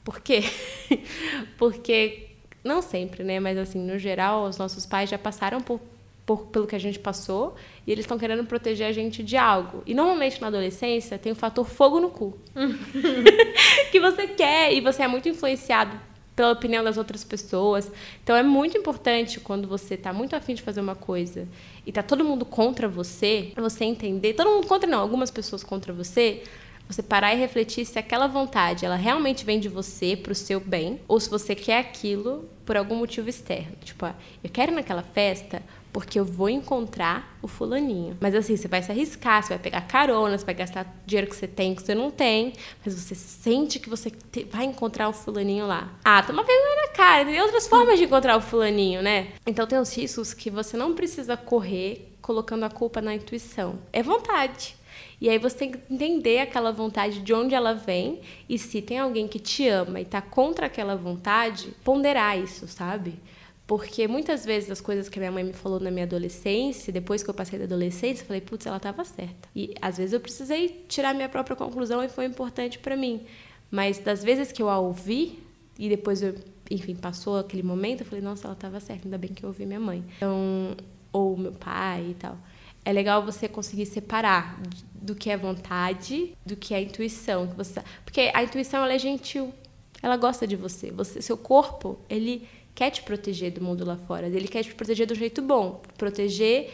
[0.04, 0.44] Por quê?
[1.58, 2.28] Porque
[2.62, 3.40] não sempre, né?
[3.40, 5.80] Mas assim, no geral, os nossos pais já passaram por,
[6.24, 9.82] por pelo que a gente passou e eles estão querendo proteger a gente de algo.
[9.84, 12.38] E normalmente na adolescência tem o fator fogo no cu.
[13.90, 15.98] que você quer e você é muito influenciado
[16.36, 17.90] pela opinião das outras pessoas.
[18.22, 21.48] Então é muito importante quando você está muito afim de fazer uma coisa
[21.84, 25.92] e tá todo mundo contra você, você entender, todo mundo contra não, algumas pessoas contra
[25.94, 26.42] você,
[26.88, 30.60] você parar e refletir se aquela vontade ela realmente vem de você para o seu
[30.60, 33.72] bem ou se você quer aquilo por algum motivo externo.
[33.82, 34.14] Tipo, ah,
[34.44, 35.62] eu quero ir naquela festa
[35.96, 38.18] porque eu vou encontrar o fulaninho.
[38.20, 41.34] Mas assim, você vai se arriscar, você vai pegar carona, você vai gastar dinheiro que
[41.34, 42.52] você tem, que você não tem,
[42.84, 45.90] mas você sente que você te, vai encontrar o fulaninho lá.
[46.04, 49.28] Ah, toma vergonha na cara, tem outras formas de encontrar o fulaninho, né?
[49.46, 53.78] Então tem os riscos que você não precisa correr colocando a culpa na intuição.
[53.90, 54.76] É vontade.
[55.18, 58.98] E aí você tem que entender aquela vontade de onde ela vem e se tem
[58.98, 63.18] alguém que te ama e tá contra aquela vontade, ponderar isso, sabe?
[63.66, 67.30] Porque muitas vezes as coisas que minha mãe me falou na minha adolescência, depois que
[67.30, 69.48] eu passei da adolescência, eu falei, putz, ela estava certa.
[69.54, 73.22] E às vezes eu precisei tirar minha própria conclusão e foi importante para mim.
[73.70, 75.42] Mas das vezes que eu a ouvi
[75.76, 76.34] e depois eu,
[76.70, 79.66] enfim, passou aquele momento, eu falei, nossa, ela estava certa, ainda bem que eu ouvi
[79.66, 80.04] minha mãe.
[80.16, 80.76] Então,
[81.12, 82.38] ou meu pai e tal
[82.86, 84.60] é legal você conseguir separar
[84.94, 87.48] do que é vontade, do que é intuição.
[87.56, 89.52] Você, porque a intuição ela é gentil,
[90.00, 90.92] ela gosta de você.
[90.92, 91.20] você.
[91.20, 94.26] Seu corpo, ele quer te proteger do mundo lá fora.
[94.26, 96.72] Ele quer te proteger do jeito bom, proteger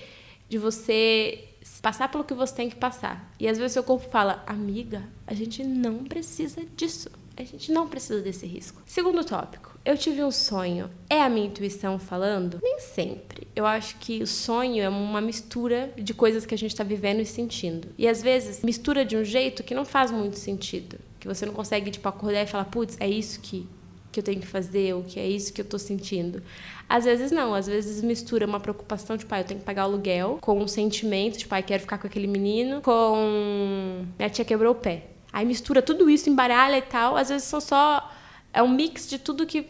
[0.48, 1.48] de você
[1.80, 3.32] passar pelo que você tem que passar.
[3.38, 7.09] E às vezes seu corpo fala, amiga, a gente não precisa disso.
[7.36, 8.82] A gente não precisa desse risco.
[8.84, 10.90] Segundo tópico, eu tive um sonho.
[11.09, 12.59] É a minha intuição falando?
[12.62, 13.46] Nem sempre.
[13.57, 17.20] Eu acho que o sonho é uma mistura de coisas que a gente está vivendo
[17.20, 17.88] e sentindo.
[17.96, 20.98] E às vezes mistura de um jeito que não faz muito sentido.
[21.18, 23.66] Que você não consegue, tipo, acordar e falar, putz, é isso que,
[24.12, 26.42] que eu tenho que fazer, ou que é isso que eu estou sentindo.
[26.88, 29.90] Às vezes não, às vezes mistura uma preocupação, tipo, ah, eu tenho que pagar o
[29.90, 34.72] aluguel, com um sentimento, tipo, ah, quero ficar com aquele menino, com minha tia quebrou
[34.72, 35.04] o pé.
[35.32, 37.16] Aí mistura tudo isso, embaralha e tal.
[37.16, 38.12] Às vezes são só
[38.52, 39.62] é um mix de tudo que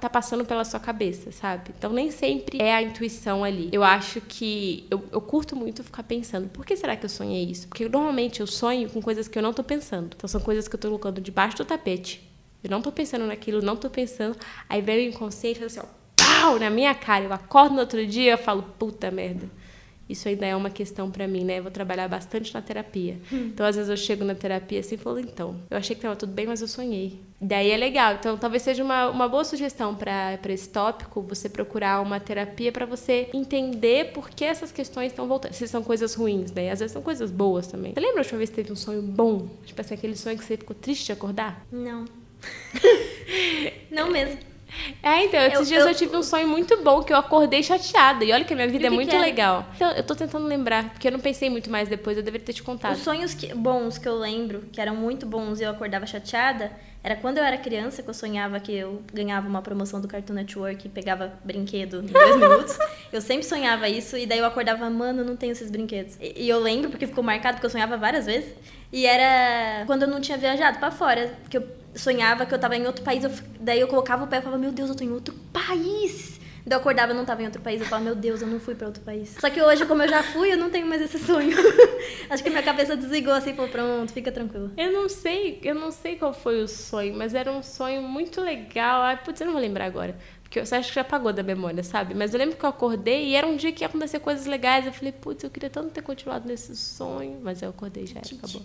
[0.00, 1.70] tá passando pela sua cabeça, sabe?
[1.76, 3.68] Então nem sempre é a intuição ali.
[3.72, 7.44] Eu acho que eu, eu curto muito ficar pensando, por que será que eu sonhei
[7.44, 7.68] isso?
[7.68, 10.14] Porque normalmente eu sonho com coisas que eu não tô pensando.
[10.14, 12.22] Então são coisas que eu tô colocando debaixo do tapete.
[12.66, 14.36] Eu não tô pensando naquilo, não tô pensando.
[14.68, 15.84] Aí vem o inconsciente assim, ó,
[16.16, 17.24] pau, na minha cara.
[17.24, 19.48] Eu acordo no outro dia e falo, puta merda
[20.08, 21.58] isso ainda é uma questão para mim, né?
[21.58, 23.18] Eu vou trabalhar bastante na terapia.
[23.32, 23.50] Hum.
[23.52, 26.14] Então, às vezes eu chego na terapia assim e falo, então, eu achei que estava
[26.14, 27.20] tudo bem, mas eu sonhei.
[27.40, 28.14] Daí é legal.
[28.14, 32.86] Então, talvez seja uma, uma boa sugestão para esse tópico, você procurar uma terapia para
[32.86, 35.52] você entender por que essas questões estão voltando.
[35.52, 36.70] Se são coisas ruins, né?
[36.70, 37.92] Às vezes são coisas boas também.
[37.92, 39.48] Você lembra a última vez que teve um sonho bom?
[39.64, 41.66] Tipo assim, aquele sonho que você ficou triste de acordar?
[41.70, 42.04] Não.
[43.90, 44.38] Não mesmo.
[45.02, 45.88] É, então, esses eu, dias eu...
[45.88, 45.94] eu...
[45.94, 48.24] tive um sonho muito bom que eu acordei chateada.
[48.24, 49.66] E olha que a minha vida é muito legal.
[49.74, 52.52] Então, eu tô tentando lembrar, porque eu não pensei muito mais depois, eu deveria ter
[52.52, 52.94] te contado.
[52.94, 56.72] Os sonhos que, bons que eu lembro, que eram muito bons e eu acordava chateada,
[57.02, 60.34] era quando eu era criança, que eu sonhava que eu ganhava uma promoção do Cartoon
[60.34, 62.76] Network e pegava brinquedo em dois minutos.
[63.12, 66.16] Eu sempre sonhava isso, e daí eu acordava, mano, eu não tenho esses brinquedos.
[66.20, 68.52] E, e eu lembro, porque ficou marcado, porque eu sonhava várias vezes.
[68.92, 71.62] E era quando eu não tinha viajado para fora, que eu
[71.96, 73.30] sonhava que eu tava em outro país, eu,
[73.60, 76.36] daí eu colocava o pé e falava, meu Deus, eu tô em outro país.
[76.66, 78.58] Daí eu acordava e não tava em outro país, eu falava, meu Deus, eu não
[78.58, 79.36] fui para outro país.
[79.40, 81.56] Só que hoje, como eu já fui, eu não tenho mais esse sonho.
[82.28, 84.72] Acho que minha cabeça desligou assim, falou, pronto, fica tranquilo.
[84.76, 88.40] Eu não sei, eu não sei qual foi o sonho, mas era um sonho muito
[88.40, 89.02] legal.
[89.02, 90.16] Ai, putz, eu não vou lembrar agora.
[90.42, 92.14] Porque você acha que já apagou da memória, sabe?
[92.14, 94.86] Mas eu lembro que eu acordei e era um dia que ia acontecer coisas legais.
[94.86, 98.62] Eu falei, putz, eu queria tanto ter continuado nesse sonho, mas eu acordei já, acabou.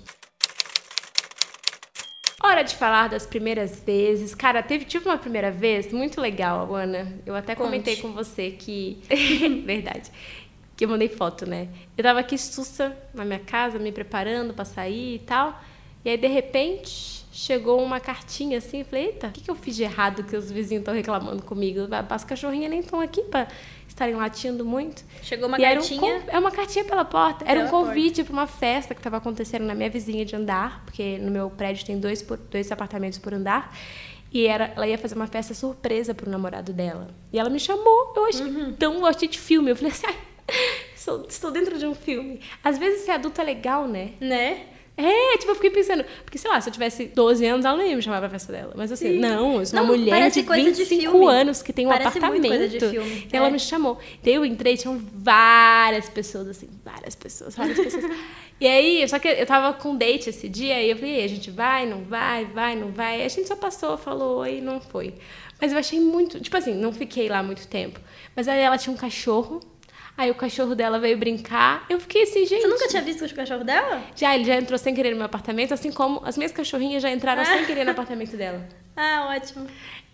[2.44, 4.34] Hora de falar das primeiras vezes.
[4.34, 7.08] Cara, teve, tive uma primeira vez muito legal, Ana.
[7.24, 7.66] Eu até Conte.
[7.66, 9.00] comentei com você que.
[9.64, 10.12] Verdade.
[10.76, 11.68] Que eu mandei foto, né?
[11.96, 15.62] Eu tava aqui sussa na minha casa, me preparando para sair e tal.
[16.04, 18.80] E aí, de repente, chegou uma cartinha assim.
[18.80, 21.44] Eu falei, eita, o que, que eu fiz de errado que os vizinhos estão reclamando
[21.44, 21.82] comigo?
[22.10, 23.48] As cachorrinhas nem estão aqui para
[23.92, 25.04] estarem latindo muito.
[25.22, 26.18] Chegou uma e cartinha?
[26.18, 27.46] Um, é uma cartinha pela porta.
[27.48, 31.18] Era um convite para uma festa que estava acontecendo na minha vizinha de andar, porque
[31.18, 33.76] no meu prédio tem dois, dois apartamentos por andar.
[34.34, 37.10] E era, ela ia fazer uma festa surpresa pro namorado dela.
[37.34, 38.14] E ela me chamou.
[38.16, 38.74] Eu achei uhum.
[38.74, 39.72] tão gostei de filme.
[39.72, 40.08] Eu falei assim,
[40.96, 42.40] estou, estou dentro de um filme.
[42.64, 44.12] Às vezes ser adulto é legal, né?
[44.22, 44.68] Né?
[44.98, 47.86] É, tipo, eu fiquei pensando, porque sei lá, se eu tivesse 12 anos, ela não
[47.86, 48.74] ia me chamar pra festa dela.
[48.76, 49.20] Mas assim, Sim.
[49.20, 51.26] não, eu sou Não, uma mulher parece de coisa de 25 filme.
[51.28, 52.48] anos que tem um Parece apartamento.
[52.48, 53.52] coisa de filme, E ela é.
[53.52, 53.98] me chamou.
[54.24, 58.04] Daí eu entrei, tinham várias pessoas, assim, várias pessoas, várias pessoas.
[58.60, 61.24] e aí, só que eu tava com date esse dia, e eu falei, "E aí,
[61.24, 63.22] a gente vai, não vai, vai, não vai.
[63.22, 65.16] E a gente só passou, falou oi e não foi.
[65.60, 68.00] Mas eu achei muito, tipo assim, não fiquei lá muito tempo.
[68.36, 69.62] Mas aí ela tinha um cachorro.
[70.22, 71.84] Aí o cachorro dela veio brincar.
[71.90, 72.62] Eu fiquei assim, gente.
[72.62, 74.04] Você nunca tinha visto o cachorro dela?
[74.16, 77.10] Já, ele já entrou sem querer no meu apartamento, assim como as minhas cachorrinhas já
[77.10, 77.46] entraram Ah.
[77.46, 78.64] sem querer no apartamento dela.
[78.96, 79.66] Ah, ótimo.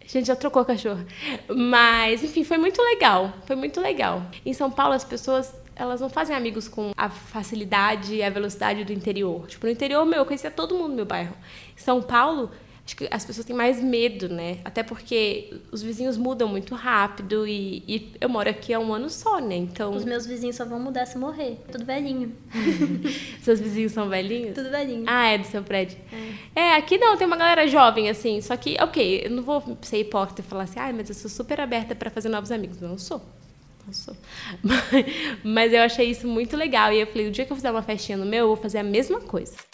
[0.01, 1.05] A gente já trocou a cachorra.
[1.49, 3.33] Mas, enfim, foi muito legal.
[3.45, 4.21] Foi muito legal.
[4.45, 8.85] Em São Paulo, as pessoas, elas não fazem amigos com a facilidade e a velocidade
[8.85, 9.45] do interior.
[9.47, 11.35] Tipo, no interior, meu, eu conhecia todo mundo no meu bairro.
[11.75, 12.49] Em São Paulo,
[12.87, 14.59] acho que as pessoas têm mais medo, né?
[14.63, 19.09] Até porque os vizinhos mudam muito rápido e, e eu moro aqui há um ano
[19.09, 19.57] só, né?
[19.57, 21.59] Então, Os meus vizinhos só vão mudar se morrer.
[21.69, 22.33] Tudo velhinho.
[23.43, 24.55] seus vizinhos são velhinhos?
[24.55, 25.03] Tudo velhinho.
[25.05, 25.97] Ah, é do seu prédio.
[26.55, 26.75] É.
[26.75, 28.39] aqui não, tem uma galera jovem, assim.
[28.39, 31.29] Só que, ok, eu não vou ser hipócrita e falar assim, ah, mas eu sou
[31.29, 32.79] super aberta pra fazer novos amigos.
[32.79, 33.21] Não sou.
[33.85, 34.15] Não sou.
[34.63, 35.05] Mas,
[35.43, 36.93] mas eu achei isso muito legal.
[36.93, 38.77] E eu falei, o dia que eu fizer uma festinha no meu, eu vou fazer
[38.77, 39.66] a mesma coisa.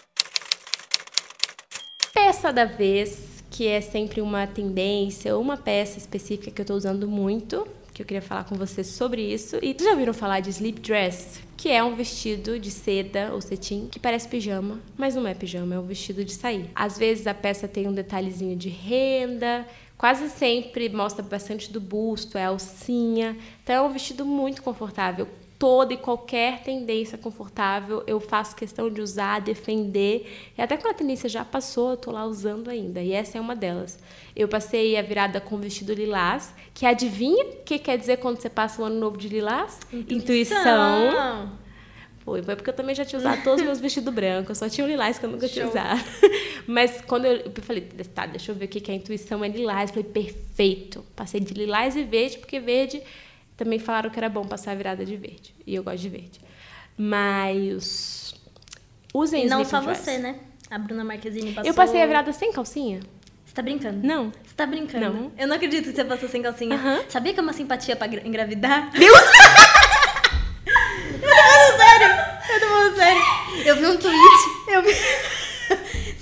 [2.33, 6.73] Peça da vez, que é sempre uma tendência ou uma peça específica que eu tô
[6.73, 9.59] usando muito, que eu queria falar com vocês sobre isso.
[9.61, 11.41] E já ouviram falar de sleep dress?
[11.55, 15.75] Que é um vestido de seda ou cetim que parece pijama, mas não é pijama,
[15.75, 16.71] é um vestido de sair.
[16.73, 22.35] Às vezes a peça tem um detalhezinho de renda, quase sempre mostra bastante do busto,
[22.35, 23.37] é alcinha.
[23.63, 25.27] Então é um vestido muito confortável.
[25.59, 30.51] Toda e qualquer tendência confortável eu faço questão de usar, defender.
[30.57, 33.01] E até quando a tendência já passou, eu tô lá usando ainda.
[33.01, 33.97] E essa é uma delas.
[34.35, 38.49] Eu passei a virada com vestido lilás, que adivinha o que quer dizer quando você
[38.49, 39.79] passa o ano novo de lilás?
[39.91, 41.51] Intuição.
[42.23, 44.69] Foi, foi porque eu também já tinha usado todos os meus vestidos brancos, eu só
[44.69, 45.71] tinha o lilás que eu nunca tinha Show.
[45.71, 46.01] usado.
[46.65, 47.81] Mas quando eu, eu falei,
[48.13, 49.89] tá, deixa eu ver o que que é a intuição é lilás.
[49.89, 51.05] Eu falei, perfeito.
[51.15, 53.01] Passei de lilás e verde, porque verde
[53.57, 55.53] também falaram que era bom passar a virada de verde.
[55.65, 56.41] E eu gosto de verde.
[56.97, 58.33] Mas
[59.13, 60.01] usem E não só dress.
[60.01, 60.35] você, né?
[60.69, 61.69] A Bruna Marquezine passou...
[61.69, 62.99] Eu passei a virada sem calcinha?
[63.45, 64.05] Você tá brincando?
[64.05, 64.31] Não.
[64.43, 65.13] Você tá brincando?
[65.13, 65.31] Não.
[65.37, 66.75] Eu não acredito que você passou sem calcinha.
[66.75, 67.03] Aham.
[67.09, 68.89] Sabia que é uma simpatia pra gra- engravidar?
[68.91, 69.13] Deus!
[72.49, 73.21] Eu tô falando sério.
[73.65, 74.17] Eu vi um tweet.
[74.67, 74.91] Eu vi...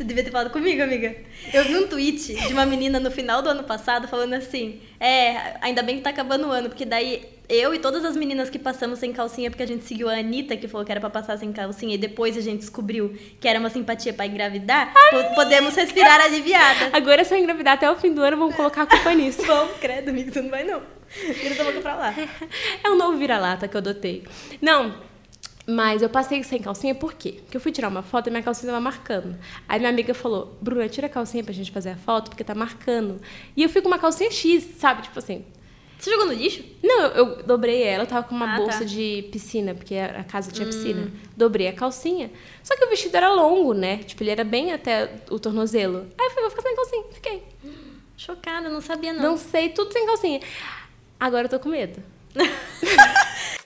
[0.02, 1.16] Você devia ter falado comigo, amiga.
[1.54, 5.58] Eu vi um tweet de uma menina no final do ano passado falando assim: É,
[5.62, 8.58] ainda bem que tá acabando o ano, porque daí eu e todas as meninas que
[8.58, 11.38] passamos sem calcinha, porque a gente seguiu a Anitta, que falou que era pra passar
[11.38, 15.76] sem calcinha, e depois a gente descobriu que era uma simpatia pra engravidar, po- podemos
[15.76, 16.89] respirar aliviada.
[16.97, 19.43] Agora, se eu engravidar até o fim do ano, vamos colocar a culpa nisso.
[19.45, 20.82] Vamos, credo, amigo, você não vai não.
[21.36, 22.16] Vira essa boca pra lá.
[22.84, 24.24] É um novo vira-lata que eu adotei.
[24.60, 24.95] Não,
[25.68, 27.39] mas eu passei sem calcinha por quê?
[27.43, 29.38] Porque eu fui tirar uma foto e minha calcinha tava marcando.
[29.68, 32.55] Aí minha amiga falou, Bruna, tira a calcinha pra gente fazer a foto, porque tá
[32.55, 33.22] marcando.
[33.55, 35.03] E eu fui com uma calcinha X, sabe?
[35.03, 35.45] Tipo assim.
[35.99, 36.64] Você jogou no lixo?
[36.82, 38.86] Não, eu, eu dobrei ela, eu tava com uma Ah, bolsa tá.
[38.86, 41.12] de piscina, porque a casa tinha piscina.
[41.38, 42.32] Dobrei a calcinha.
[42.64, 43.97] Só que o vestido era longo, né?
[43.99, 46.07] Tipo, ele era bem até o tornozelo.
[46.20, 47.03] Aí eu falei, vou ficar sem calcinha.
[47.14, 47.43] Fiquei.
[48.18, 49.22] Chocada, não sabia não.
[49.22, 50.39] Dancei tudo sem calcinha.
[51.20, 52.01] Agora eu tô com medo.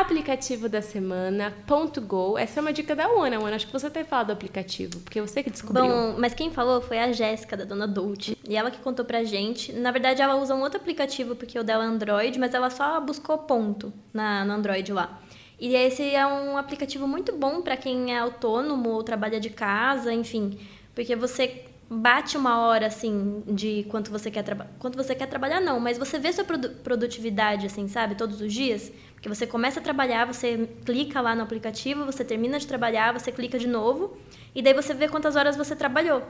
[0.00, 2.36] aplicativo da semana, ponto .go.
[2.38, 3.36] Essa é uma dica da Ana.
[3.38, 5.86] Ana, acho que você tem falado do aplicativo, porque você que descobriu.
[5.86, 8.36] Bom, mas quem falou foi a Jéssica, da Dona Dolce.
[8.48, 9.72] E ela que contou pra gente.
[9.72, 13.00] Na verdade, ela usa um outro aplicativo, porque o dela é Android, mas ela só
[13.00, 15.20] buscou ponto na, no Android lá.
[15.60, 20.12] E esse é um aplicativo muito bom pra quem é autônomo ou trabalha de casa,
[20.12, 20.58] enfim.
[20.94, 24.70] Porque você bate uma hora, assim, de quanto você quer trabalhar.
[24.78, 28.14] Quanto você quer trabalhar, não, mas você vê sua produ- produtividade, assim, sabe?
[28.14, 28.92] Todos os dias.
[29.18, 33.32] Porque você começa a trabalhar, você clica lá no aplicativo, você termina de trabalhar, você
[33.32, 34.16] clica de novo,
[34.54, 36.22] e daí você vê quantas horas você trabalhou.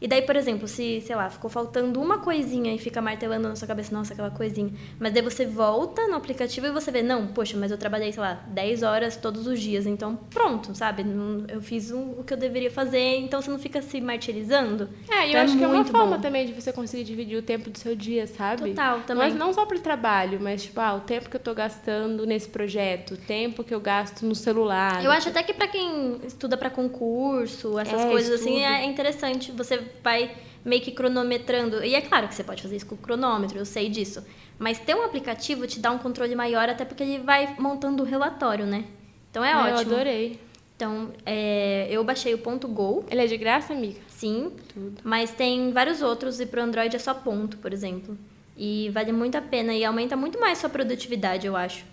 [0.00, 3.56] E daí, por exemplo, se, sei lá, ficou faltando uma coisinha e fica martelando na
[3.56, 4.70] sua cabeça, nossa, aquela coisinha.
[4.98, 8.20] Mas daí você volta no aplicativo e você vê, não, poxa, mas eu trabalhei, sei
[8.22, 9.86] lá, 10 horas todos os dias.
[9.86, 11.04] Então, pronto, sabe?
[11.48, 14.88] Eu fiz o que eu deveria fazer, então você não fica se martirizando.
[15.08, 16.22] É, e eu Então acho que é uma forma bom.
[16.22, 18.70] também de você conseguir dividir o tempo do seu dia, sabe?
[18.70, 19.24] Total, também.
[19.24, 22.48] Mas não só pro trabalho, mas tipo, ah, o tempo que eu tô gastando nesse
[22.48, 25.02] projeto, o tempo que eu gasto no celular.
[25.04, 28.74] Eu acho até que pra quem estuda pra concurso, essas É, coisas assim, estudo.
[28.74, 29.52] é interessante.
[29.52, 31.84] Você vai meio que cronometrando.
[31.84, 34.24] E é claro que você pode fazer isso com o cronômetro, eu sei disso.
[34.58, 38.06] Mas ter um aplicativo te dá um controle maior, até porque ele vai montando o
[38.06, 38.84] relatório, né?
[39.30, 39.94] Então é Ah, Eu ótimo.
[39.94, 40.38] adorei.
[40.76, 44.00] Então, é, eu baixei o ponto Go, Ele é de graça, amiga?
[44.08, 44.52] sim.
[44.72, 45.00] Tudo.
[45.04, 48.18] Mas tem vários outros, e pro Android é só ponto, por exemplo.
[48.56, 51.84] E vale muito a pena e aumenta muito mais sua produtividade, eu acho.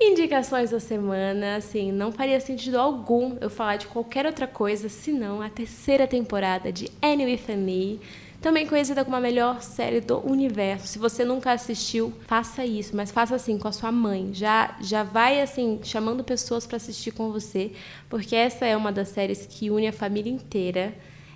[0.00, 5.40] Indicações da semana, assim, não faria sentido algum eu falar de qualquer outra coisa senão
[5.40, 8.00] a terceira temporada de Annie with Me,
[8.40, 10.88] também conhecida como a melhor série do universo.
[10.88, 14.30] Se você nunca assistiu, faça isso, mas faça assim com a sua mãe.
[14.34, 17.72] Já já vai assim chamando pessoas para assistir com você,
[18.10, 20.92] porque essa é uma das séries que une a família inteira.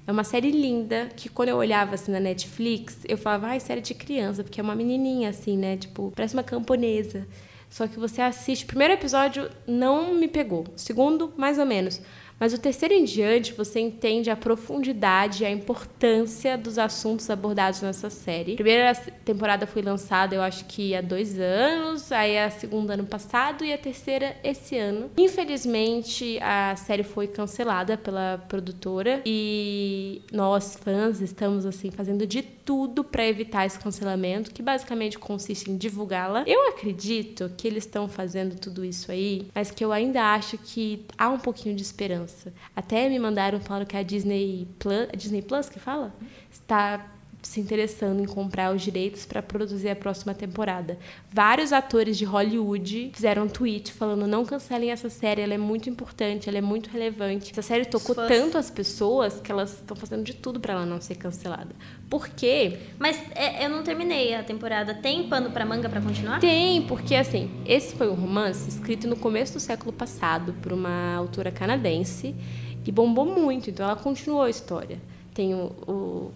[0.06, 3.80] É uma série linda que quando eu olhava assim na Netflix, eu falava, ai, série
[3.80, 5.76] de criança, porque é uma menininha assim, né?
[5.76, 7.26] Tipo, parece uma camponesa.
[7.70, 8.64] Só que você assiste.
[8.64, 10.64] O primeiro episódio não me pegou.
[10.74, 12.00] O segundo, mais ou menos.
[12.38, 17.82] Mas o terceiro em diante, você entende a profundidade e a importância dos assuntos abordados
[17.82, 18.52] nessa série.
[18.52, 18.94] A primeira
[19.24, 23.72] temporada foi lançada, eu acho que há dois anos, aí a segunda ano passado e
[23.72, 25.10] a terceira esse ano.
[25.16, 33.02] Infelizmente, a série foi cancelada pela produtora e nós, fãs, estamos assim fazendo de tudo
[33.02, 36.44] para evitar esse cancelamento, que basicamente consiste em divulgá-la.
[36.46, 41.06] Eu acredito que eles estão fazendo tudo isso aí, mas que eu ainda acho que
[41.16, 45.40] há um pouquinho de esperança até me mandaram falando que a Disney Plus, a Disney
[45.40, 46.14] Plus que fala,
[46.50, 50.98] está se interessando em comprar os direitos para produzir a próxima temporada.
[51.32, 55.88] Vários atores de Hollywood fizeram um tweet falando não cancelem essa série, ela é muito
[55.88, 57.52] importante, ela é muito relevante.
[57.52, 61.00] Essa série tocou tanto as pessoas que elas estão fazendo de tudo para ela não
[61.00, 61.74] ser cancelada.
[62.10, 62.78] Por quê?
[62.98, 64.94] Mas é, eu não terminei a temporada.
[64.94, 66.40] Tem pano para manga para continuar?
[66.40, 71.14] Tem, porque assim, esse foi um romance escrito no começo do século passado por uma
[71.14, 72.34] autora canadense
[72.84, 74.98] e bombou muito, então ela continuou a história.
[75.34, 76.32] Tem o, o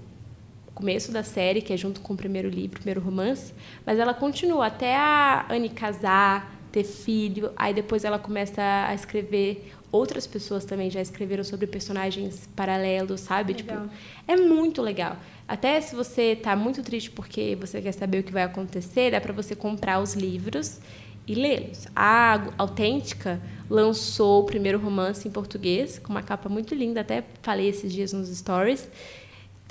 [0.74, 3.52] começo da série, que é junto com o primeiro livro, o primeiro romance,
[3.84, 9.72] mas ela continua até a Anne casar, ter filho, aí depois ela começa a escrever
[9.92, 13.52] outras pessoas também já escreveram sobre personagens paralelos, sabe?
[13.52, 13.88] Tipo, legal.
[13.88, 15.18] Tipo, é muito legal.
[15.46, 19.20] Até se você está muito triste porque você quer saber o que vai acontecer, dá
[19.20, 20.80] para você comprar os livros
[21.26, 21.86] e lê-los.
[21.94, 27.68] A Autêntica lançou o primeiro romance em português, com uma capa muito linda, até falei
[27.68, 28.88] esses dias nos stories.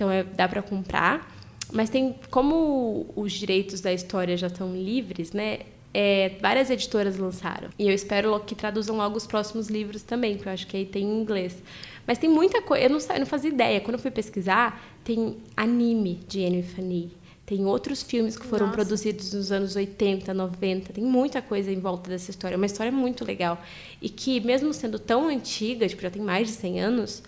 [0.01, 1.31] Então é, dá para comprar.
[1.71, 5.59] Mas tem como os direitos da história já estão livres, né?
[5.93, 7.69] É, várias editoras lançaram.
[7.77, 10.85] E eu espero que traduzam logo os próximos livros também, porque eu acho que aí
[10.87, 11.61] tem em inglês.
[12.07, 12.85] Mas tem muita coisa.
[12.85, 13.79] Eu não, eu não fazia ideia.
[13.79, 17.11] Quando eu fui pesquisar, tem anime de Anne Fanny.
[17.45, 18.77] Tem outros filmes que foram Nossa.
[18.77, 20.93] produzidos nos anos 80, 90.
[20.93, 22.55] Tem muita coisa em volta dessa história.
[22.55, 23.61] É uma história muito legal.
[24.01, 27.23] E que, mesmo sendo tão antiga, tipo, já tem mais de 100 anos,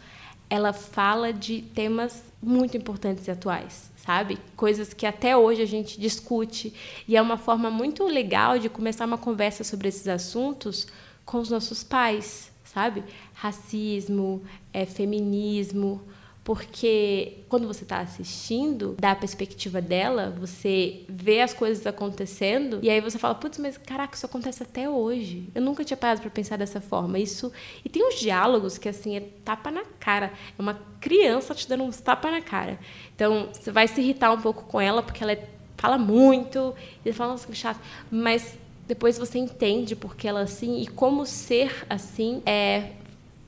[0.49, 4.37] ela fala de temas muito importantes e atuais, sabe?
[4.55, 6.73] Coisas que até hoje a gente discute
[7.07, 10.87] e é uma forma muito legal de começar uma conversa sobre esses assuntos
[11.25, 13.03] com os nossos pais, sabe?
[13.33, 16.01] Racismo, é, feminismo,
[16.43, 22.99] porque quando você está assistindo, da perspectiva dela, você vê as coisas acontecendo e aí
[22.99, 25.47] você fala, putz, mas caraca, isso acontece até hoje.
[25.55, 27.17] Eu nunca tinha parado para pensar dessa forma.
[27.17, 27.51] Isso
[27.85, 31.85] e tem uns diálogos que assim é tapa na cara, é uma criança te dando
[31.85, 32.77] uns tapa na cara.
[33.15, 36.75] Então você vai se irritar um pouco com ela porque ela é, fala muito
[37.05, 37.79] e fala, nossa, que chato,
[38.11, 42.91] mas depois você entende porque ela é assim e como ser assim é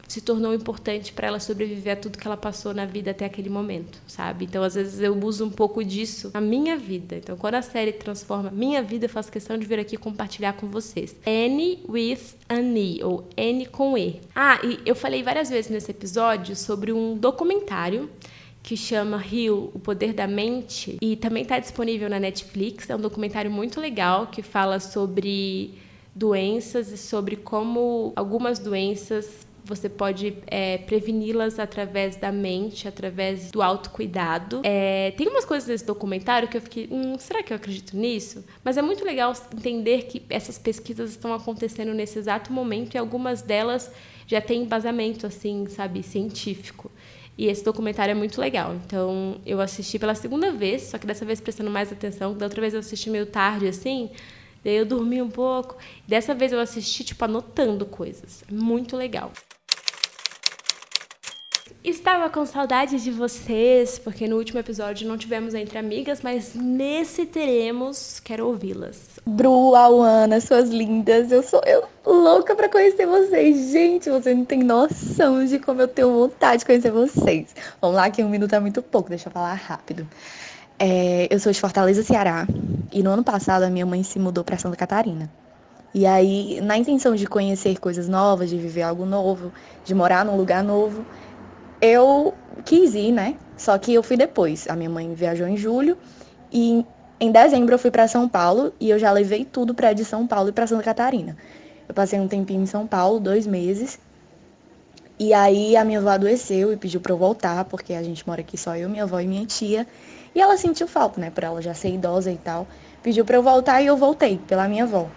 [0.08, 3.49] se tornou importante para ela sobreviver a tudo que ela passou na vida até aquele
[3.49, 4.45] momento, sabe?
[4.45, 7.16] Então, às vezes eu uso um pouco disso na minha vida.
[7.18, 10.68] Então, quando a série transforma minha vida, eu faço questão de vir aqui compartilhar com
[10.68, 11.16] vocês.
[11.26, 14.22] Annie with Annie, ou Annie com E.
[14.36, 18.10] Ah, e eu falei várias vezes nesse episódio sobre um documentário
[18.62, 22.89] que chama Rio, o Poder da Mente, e também está disponível na Netflix.
[22.89, 25.76] É um documentário muito legal que fala sobre
[26.16, 33.61] doenças e sobre como algumas doenças você pode é, preveni-las através da mente, através do
[33.61, 34.61] autocuidado.
[34.63, 38.45] É, tem umas coisas nesse documentário que eu fiquei, hum, será que eu acredito nisso?
[38.63, 43.41] Mas é muito legal entender que essas pesquisas estão acontecendo nesse exato momento e algumas
[43.41, 43.91] delas
[44.28, 46.91] já têm embasamento, assim, sabe, científico.
[47.38, 48.76] E esse documentário é muito legal.
[48.76, 52.34] Então, eu assisti pela segunda vez, só que dessa vez prestando mais atenção.
[52.34, 54.09] Da outra vez eu assisti meio tarde, assim.
[54.63, 55.76] Daí eu dormi um pouco.
[56.07, 58.43] Dessa vez eu assisti, tipo, anotando coisas.
[58.49, 59.32] Muito legal.
[61.86, 67.27] Estava com saudade de vocês, porque no último episódio não tivemos entre amigas, mas nesse
[67.27, 69.19] teremos, quero ouvi-las.
[69.23, 73.71] Bru, Auana, suas lindas, eu sou eu louca para conhecer vocês.
[73.71, 77.53] Gente, vocês não têm noção de como eu tenho vontade de conhecer vocês.
[77.79, 80.07] Vamos lá, que um minuto é muito pouco, deixa eu falar rápido.
[80.79, 82.47] É, eu sou de Fortaleza, Ceará,
[82.91, 85.29] e no ano passado a minha mãe se mudou para Santa Catarina.
[85.93, 89.53] E aí, na intenção de conhecer coisas novas, de viver algo novo,
[89.86, 91.05] de morar num lugar novo,
[91.86, 92.33] eu
[92.63, 93.36] quis ir, né?
[93.57, 94.67] Só que eu fui depois.
[94.67, 95.97] A minha mãe viajou em julho
[96.51, 96.86] e
[97.19, 100.27] em dezembro eu fui para São Paulo e eu já levei tudo para de São
[100.27, 101.38] Paulo e para Santa Catarina.
[101.88, 103.99] Eu passei um tempinho em São Paulo, dois meses.
[105.17, 108.41] E aí a minha avó adoeceu e pediu para eu voltar, porque a gente mora
[108.41, 109.88] aqui só eu, minha avó e minha tia.
[110.33, 112.67] E ela sentiu falta, né, por ela já ser idosa e tal.
[113.01, 115.07] Pediu para eu voltar e eu voltei pela minha avó.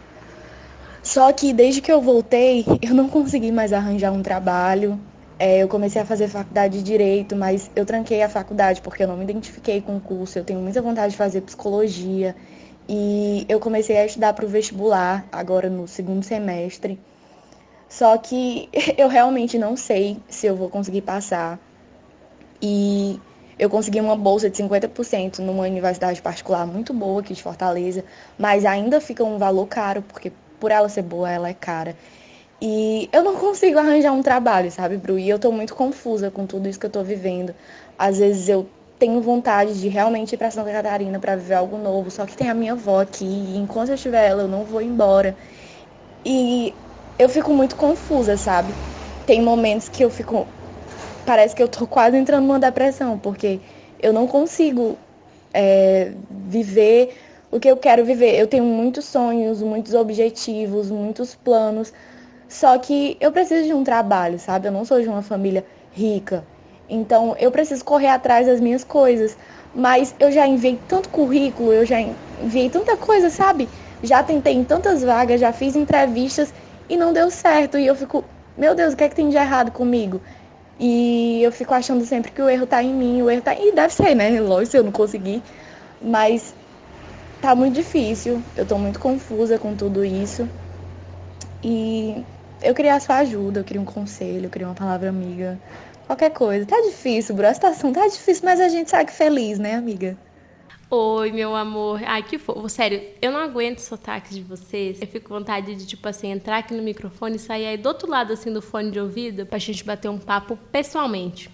[1.03, 5.01] Só que desde que eu voltei, eu não consegui mais arranjar um trabalho.
[5.39, 9.09] É, eu comecei a fazer faculdade de direito, mas eu tranquei a faculdade porque eu
[9.09, 10.39] não me identifiquei com o curso.
[10.39, 12.35] Eu tenho muita vontade de fazer psicologia.
[12.89, 16.99] E eu comecei a estudar para o vestibular, agora no segundo semestre.
[17.89, 18.69] Só que
[18.99, 21.59] eu realmente não sei se eu vou conseguir passar.
[22.61, 23.21] E
[23.59, 28.05] eu consegui uma bolsa de 50% numa universidade particular muito boa aqui de Fortaleza,
[28.37, 31.97] mas ainda fica um valor caro, porque por ela ser boa, ela é cara.
[32.61, 35.19] E eu não consigo arranjar um trabalho, sabe, Bru?
[35.19, 37.55] E eu tô muito confusa com tudo isso que eu tô vivendo.
[37.97, 42.11] Às vezes eu tenho vontade de realmente ir para Santa Catarina para viver algo novo,
[42.11, 44.83] só que tem a minha avó aqui, e enquanto eu tiver ela, eu não vou
[44.83, 45.37] embora.
[46.25, 46.77] E
[47.19, 48.77] eu fico muito confusa, sabe?
[49.27, 50.49] Tem momentos que eu fico
[51.25, 53.61] parece que eu tô quase entrando numa depressão, porque
[53.99, 54.99] eu não consigo
[55.55, 57.17] é, viver
[57.51, 58.39] o que eu quero viver.
[58.39, 61.93] Eu tenho muitos sonhos, muitos objetivos, muitos planos,
[62.49, 64.69] só que eu preciso de um trabalho, sabe?
[64.69, 66.45] Eu não sou de uma família rica.
[66.89, 69.37] Então eu preciso correr atrás das minhas coisas.
[69.75, 72.01] Mas eu já enviei tanto currículo, eu já
[72.43, 73.69] enviei tanta coisa, sabe?
[74.03, 76.53] Já tentei em tantas vagas, já fiz entrevistas
[76.89, 77.79] e não deu certo.
[77.79, 78.25] E eu fico,
[78.57, 80.21] meu Deus, o que é que tem de errado comigo?
[80.81, 83.55] E eu fico achando sempre que o erro tá em mim, o erro tá.
[83.55, 84.41] E deve ser, né?
[84.41, 85.43] Lógico, se eu não conseguir.
[86.01, 86.55] Mas
[87.43, 88.43] tá muito difícil.
[88.57, 90.49] Eu tô muito confusa com tudo isso.
[91.63, 92.25] E
[92.63, 95.59] eu queria a sua ajuda, eu queria um conselho, eu queria uma palavra amiga.
[96.07, 96.65] Qualquer coisa.
[96.65, 97.47] Tá difícil, bro.
[97.47, 100.17] A situação tá difícil, mas a gente sabe feliz, né, amiga?
[100.91, 102.01] Oi, meu amor.
[102.07, 102.67] Ai, que fofo.
[102.67, 105.03] Sério, eu não aguento sotaques de vocês.
[105.03, 107.87] Eu fico com vontade de, tipo assim, entrar aqui no microfone e sair aí do
[107.87, 111.51] outro lado, assim, do fone de ouvido pra gente bater um papo pessoalmente.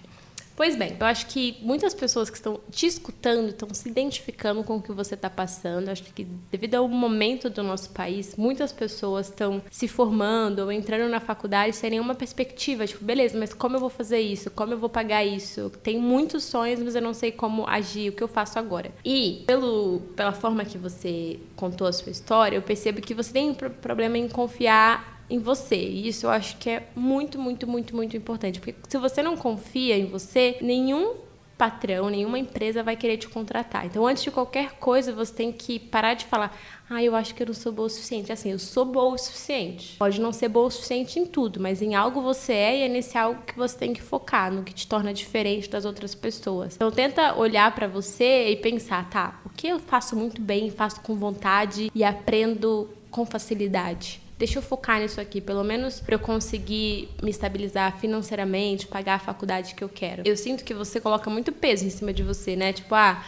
[0.55, 4.77] Pois bem, eu acho que muitas pessoas que estão te escutando estão se identificando com
[4.77, 5.87] o que você está passando.
[5.87, 10.71] Eu acho que devido ao momento do nosso país, muitas pessoas estão se formando ou
[10.71, 12.87] entrando na faculdade sem nenhuma perspectiva.
[12.87, 14.49] Tipo, beleza, mas como eu vou fazer isso?
[14.49, 15.69] Como eu vou pagar isso?
[15.83, 18.91] Tenho muitos sonhos, mas eu não sei como agir, o que eu faço agora.
[19.03, 23.49] E pelo, pela forma que você contou a sua história, eu percebo que você tem
[23.49, 25.75] um problema em confiar em você.
[25.75, 28.59] E isso eu acho que é muito, muito, muito, muito importante.
[28.59, 31.15] Porque se você não confia em você, nenhum
[31.57, 33.85] patrão, nenhuma empresa vai querer te contratar.
[33.85, 36.55] Então, antes de qualquer coisa, você tem que parar de falar:
[36.89, 38.31] ah, eu acho que eu não sou boa o suficiente.
[38.31, 39.95] Assim, eu sou boa o suficiente.
[39.97, 42.87] Pode não ser boa o suficiente em tudo, mas em algo você é e é
[42.87, 46.75] nesse algo que você tem que focar, no que te torna diferente das outras pessoas.
[46.75, 51.01] Então, tenta olhar para você e pensar: tá, o que eu faço muito bem, faço
[51.01, 54.24] com vontade e aprendo com facilidade?
[54.37, 59.19] Deixa eu focar nisso aqui, pelo menos para eu conseguir me estabilizar financeiramente, pagar a
[59.19, 60.23] faculdade que eu quero.
[60.25, 62.73] Eu sinto que você coloca muito peso em cima de você, né?
[62.73, 63.23] Tipo, ah,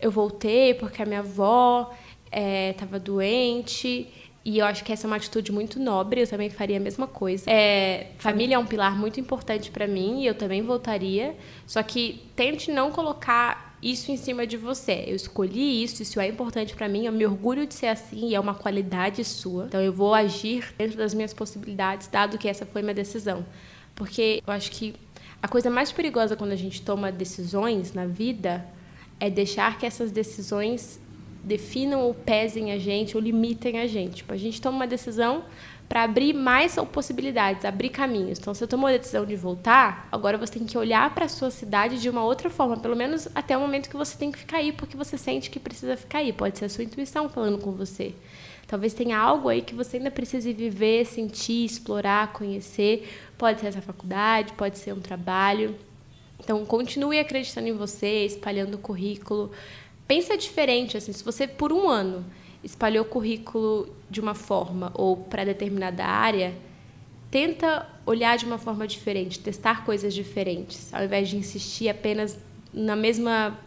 [0.00, 1.92] eu voltei porque a minha avó
[2.70, 4.08] estava é, doente.
[4.42, 7.06] E eu acho que essa é uma atitude muito nobre, eu também faria a mesma
[7.06, 7.44] coisa.
[7.50, 11.36] É, família é um pilar muito importante para mim e eu também voltaria.
[11.66, 15.04] Só que tente não colocar isso em cima de você.
[15.06, 18.34] Eu escolhi isso, isso é importante para mim, eu me orgulho de ser assim e
[18.34, 19.66] é uma qualidade sua.
[19.66, 23.44] Então eu vou agir dentro das minhas possibilidades, dado que essa foi minha decisão.
[23.94, 24.94] Porque eu acho que
[25.42, 28.66] a coisa mais perigosa quando a gente toma decisões na vida
[29.18, 31.00] é deixar que essas decisões
[31.42, 34.16] definam ou pesem a gente ou limitem a gente.
[34.16, 35.44] Tipo, a gente toma uma decisão
[35.90, 38.38] para abrir mais possibilidades, abrir caminhos.
[38.38, 41.50] Então, você tomou a decisão de voltar, agora você tem que olhar para a sua
[41.50, 44.58] cidade de uma outra forma, pelo menos até o momento que você tem que ficar
[44.58, 46.32] aí, porque você sente que precisa ficar aí.
[46.32, 48.14] Pode ser a sua intuição falando com você.
[48.68, 53.12] Talvez tenha algo aí que você ainda precise viver, sentir, explorar, conhecer.
[53.36, 55.74] Pode ser essa faculdade, pode ser um trabalho.
[56.38, 59.50] Então, continue acreditando em você, espalhando o currículo.
[60.06, 62.24] Pensa diferente, assim, se você por um ano
[62.62, 66.54] espalhou currículo de uma forma ou para determinada área,
[67.30, 72.38] tenta olhar de uma forma diferente, testar coisas diferentes, ao invés de insistir apenas
[72.72, 73.58] na mesma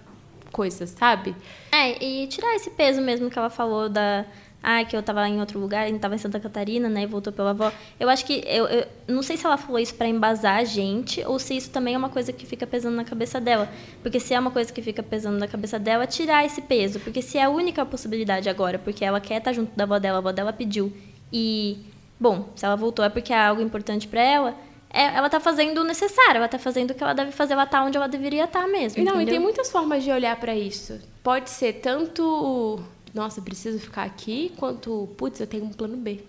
[0.51, 1.35] coisa, sabe?
[1.71, 4.25] É, e tirar esse peso mesmo que ela falou da
[4.63, 7.05] ah, que eu tava em outro lugar, a gente tava em Santa Catarina, né, e
[7.05, 7.69] voltou pela avó.
[7.99, 11.21] Eu acho que, eu, eu não sei se ela falou isso para embasar a gente,
[11.25, 13.69] ou se isso também é uma coisa que fica pesando na cabeça dela.
[14.01, 17.01] Porque se é uma coisa que fica pesando na cabeça dela, tirar esse peso.
[17.01, 19.99] Porque se é a única possibilidade agora, porque ela quer estar tá junto da avó
[19.99, 20.93] dela, a avó dela pediu.
[21.31, 21.79] E,
[22.17, 24.55] bom, se ela voltou é porque é algo importante para ela,
[24.89, 27.65] é, ela tá fazendo o necessário, ela tá fazendo o que ela deve fazer, ela
[27.65, 29.03] tá onde ela deveria estar tá mesmo.
[29.03, 29.27] Não, entendeu?
[29.27, 31.01] e tem muitas formas de olhar para isso.
[31.21, 32.79] Pode ser tanto
[33.13, 36.23] nossa, preciso ficar aqui, quanto, putz, eu tenho um plano B.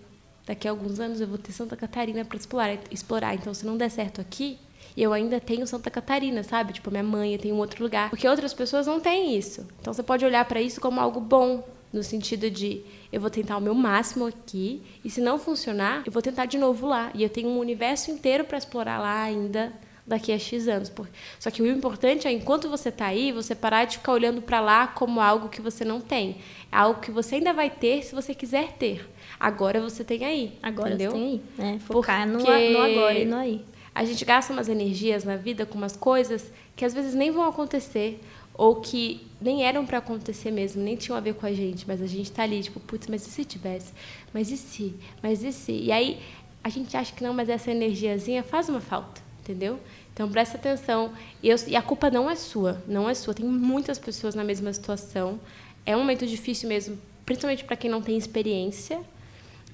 [0.45, 3.33] Daqui a alguns anos eu vou ter Santa Catarina para explorar, explorar.
[3.33, 4.59] Então, se não der certo aqui,
[4.95, 6.73] eu ainda tenho Santa Catarina, sabe?
[6.73, 8.09] Tipo, minha mãe, tenho um outro lugar.
[8.11, 9.67] Porque outras pessoas não têm isso.
[9.81, 13.57] Então, você pode olhar para isso como algo bom, no sentido de eu vou tentar
[13.57, 17.09] o meu máximo aqui e se não funcionar, eu vou tentar de novo lá.
[17.15, 19.73] E eu tenho um universo inteiro para explorar lá ainda
[20.05, 20.91] daqui a X anos.
[21.39, 24.59] Só que o importante é, enquanto você está aí, você parar de ficar olhando para
[24.59, 26.37] lá como algo que você não tem.
[26.71, 29.09] É algo que você ainda vai ter se você quiser ter.
[29.39, 30.53] Agora você tem aí.
[30.61, 31.11] Agora entendeu?
[31.11, 31.41] você tem aí.
[31.57, 31.79] Né?
[31.79, 33.65] Focar Porque no, no agora e no aí.
[33.93, 37.47] A gente gasta umas energias na vida com umas coisas que às vezes nem vão
[37.47, 38.21] acontecer
[38.57, 42.01] ou que nem eram para acontecer mesmo, nem tinham a ver com a gente, mas
[42.01, 43.93] a gente tá ali, tipo, putz, mas e se tivesse?
[44.33, 44.95] Mas e se?
[45.21, 45.73] Mas e se?
[45.73, 46.19] E aí
[46.63, 49.79] a gente acha que não, mas essa energiazinha faz uma falta, entendeu?
[50.13, 51.11] Então presta atenção.
[51.41, 53.33] E, eu, e a culpa não é sua, não é sua.
[53.33, 55.39] Tem muitas pessoas na mesma situação.
[55.85, 58.99] É um momento difícil mesmo, principalmente para quem não tem experiência.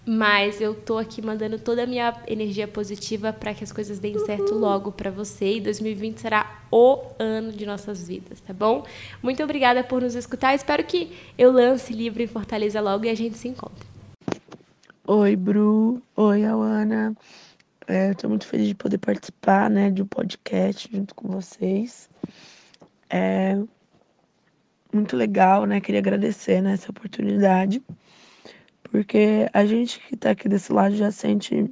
[0.03, 4.17] Mas eu tô aqui mandando toda a minha energia positiva para que as coisas deem
[4.25, 5.57] certo logo para você.
[5.57, 8.83] E 2020 será o ano de nossas vidas, tá bom?
[9.21, 10.55] Muito obrigada por nos escutar.
[10.55, 13.85] Espero que eu lance livro em Fortaleza logo e a gente se encontre.
[15.05, 16.01] Oi, Bru.
[16.15, 17.15] Oi, Awana.
[17.91, 22.09] É, Estou muito feliz de poder participar né, de um podcast junto com vocês.
[23.09, 23.61] É
[24.93, 25.81] muito legal, né?
[25.81, 27.83] Queria agradecer né, essa oportunidade,
[28.83, 31.69] porque a gente que está aqui desse lado já sente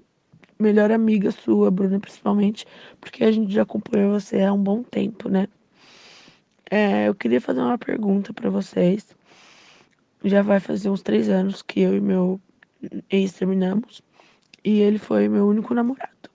[0.59, 2.67] melhor amiga sua, Bruna, principalmente,
[2.99, 5.47] porque a gente já acompanhou você há um bom tempo, né?
[6.69, 9.15] É, eu queria fazer uma pergunta para vocês.
[10.25, 12.41] Já vai fazer uns três anos que eu e meu
[13.09, 14.01] ex terminamos
[14.63, 16.29] e ele foi meu único namorado.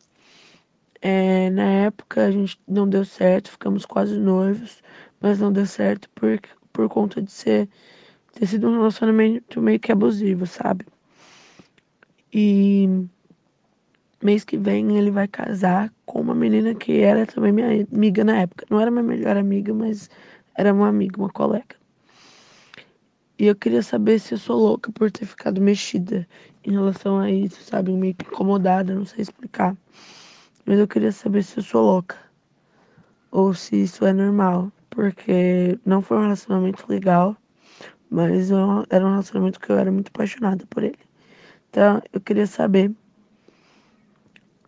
[1.00, 4.82] É, na época a gente não deu certo, ficamos quase noivos,
[5.20, 6.40] mas não deu certo por,
[6.72, 7.68] por conta de ser
[8.32, 10.84] ter sido um relacionamento meio que abusivo, sabe?
[12.32, 12.88] E
[14.22, 18.40] mês que vem ele vai casar com uma menina que era também minha amiga na
[18.40, 18.66] época.
[18.70, 20.10] Não era minha melhor amiga, mas
[20.56, 21.76] era uma amiga, uma colega.
[23.36, 26.26] E eu queria saber se eu sou louca por ter ficado mexida
[26.62, 27.90] em relação a isso, sabe?
[27.92, 29.76] Meio que incomodada, não sei explicar.
[30.64, 32.16] Mas eu queria saber se eu sou louca.
[33.32, 34.70] Ou se isso é normal.
[34.88, 37.36] Porque não foi um relacionamento legal.
[38.08, 38.52] Mas
[38.88, 40.98] era um relacionamento que eu era muito apaixonada por ele.
[41.70, 42.92] Então eu queria saber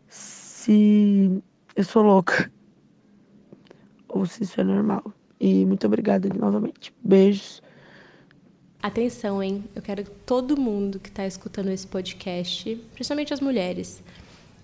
[0.08, 1.40] se
[1.76, 2.50] eu sou louca.
[4.08, 5.04] Ou se isso é normal.
[5.38, 6.92] E muito obrigada novamente.
[7.04, 7.62] Beijos.
[8.86, 9.64] Atenção, hein?
[9.74, 14.00] Eu quero que todo mundo que está escutando esse podcast, principalmente as mulheres,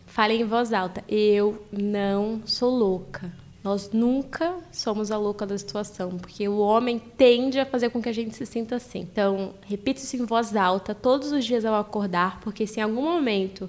[0.06, 1.02] falem em voz alta.
[1.08, 3.32] Eu não sou louca.
[3.64, 8.08] Nós nunca somos a louca da situação, porque o homem tende a fazer com que
[8.08, 9.00] a gente se sinta assim.
[9.00, 13.02] Então, repita isso em voz alta todos os dias ao acordar, porque se em algum
[13.02, 13.68] momento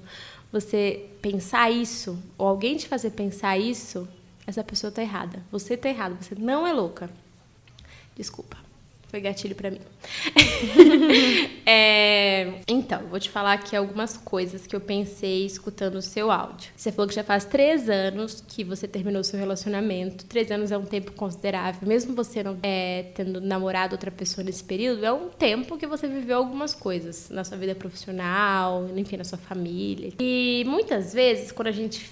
[0.52, 4.06] você pensar isso, ou alguém te fazer pensar isso,
[4.46, 5.42] essa pessoa está errada.
[5.50, 7.10] Você está errado, você não é louca.
[8.14, 8.63] Desculpa.
[9.14, 9.78] Foi gatilho para mim.
[11.64, 16.72] é, então, vou te falar aqui algumas coisas que eu pensei escutando o seu áudio.
[16.74, 20.24] Você falou que já faz três anos que você terminou seu relacionamento.
[20.24, 21.86] Três anos é um tempo considerável.
[21.86, 26.08] Mesmo você não é, tendo namorado outra pessoa nesse período, é um tempo que você
[26.08, 30.12] viveu algumas coisas na sua vida profissional, enfim, na sua família.
[30.18, 32.10] E muitas vezes, quando a gente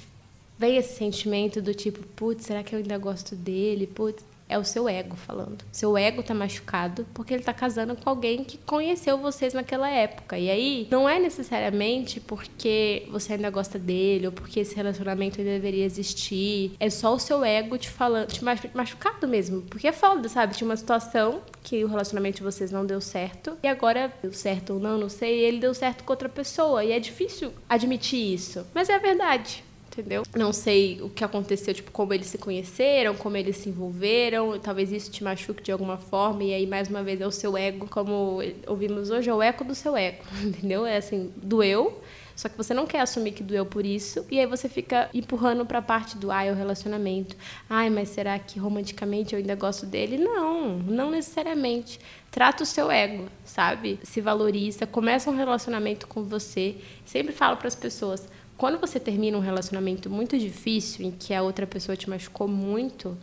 [0.57, 3.89] vem esse sentimento do tipo, putz, será que eu ainda gosto dele?
[3.89, 4.23] Putz,
[4.53, 5.65] é o seu ego falando.
[5.73, 10.39] Seu ego tá machucado porque ele tá casando com alguém que conheceu vocês naquela época.
[10.39, 15.53] E aí, não é necessariamente porque você ainda gosta dele ou porque esse relacionamento ainda
[15.53, 16.73] deveria existir.
[16.79, 19.63] É só o seu ego te falando, te machucado mesmo.
[19.63, 20.55] Porque é foda, sabe?
[20.55, 24.75] Tinha uma situação que o relacionamento de vocês não deu certo e agora deu certo
[24.75, 26.85] ou não, não sei, ele deu certo com outra pessoa.
[26.85, 28.67] E é difícil admitir isso.
[28.75, 30.23] Mas é a verdade entendeu?
[30.35, 34.91] Não sei o que aconteceu, tipo, como eles se conheceram, como eles se envolveram, talvez
[34.91, 37.87] isso te machuque de alguma forma, e aí, mais uma vez, é o seu ego,
[37.89, 40.87] como ouvimos hoje, é o eco do seu ego, entendeu?
[40.87, 42.01] É assim, doeu,
[42.35, 45.65] só que você não quer assumir que doeu por isso, e aí você fica empurrando
[45.67, 47.37] pra parte do, ai, o relacionamento.
[47.69, 50.19] Ai, mas será que romanticamente eu ainda gosto dele?
[50.19, 52.01] Não, não necessariamente.
[52.31, 54.01] Trata o seu ego, sabe?
[54.03, 56.77] Se valoriza, começa um relacionamento com você.
[57.05, 58.27] Sempre falo para as pessoas,
[58.57, 63.17] quando você termina um relacionamento muito difícil, em que a outra pessoa te machucou muito,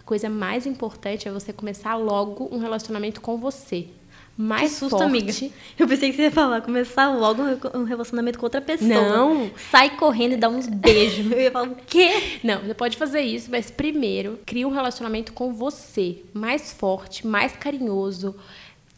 [0.00, 3.88] a coisa mais importante é você começar logo um relacionamento com você.
[4.36, 5.04] Mais que susto, forte.
[5.04, 5.32] amiga.
[5.78, 7.40] Eu pensei que você ia falar, começar logo
[7.72, 8.88] um relacionamento com outra pessoa.
[8.88, 9.50] Não.
[9.70, 11.30] Sai correndo e dá uns beijos.
[11.30, 12.40] Eu ia falar, o quê?
[12.42, 16.18] Não, você pode fazer isso, mas primeiro, cria um relacionamento com você.
[16.32, 18.34] Mais forte, mais carinhoso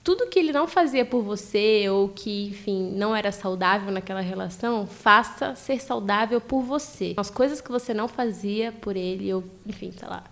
[0.06, 4.86] tudo que ele não fazia por você ou que, enfim, não era saudável naquela relação,
[4.86, 7.14] faça ser saudável por você.
[7.16, 10.22] As coisas que você não fazia por ele, ou, enfim, sei lá,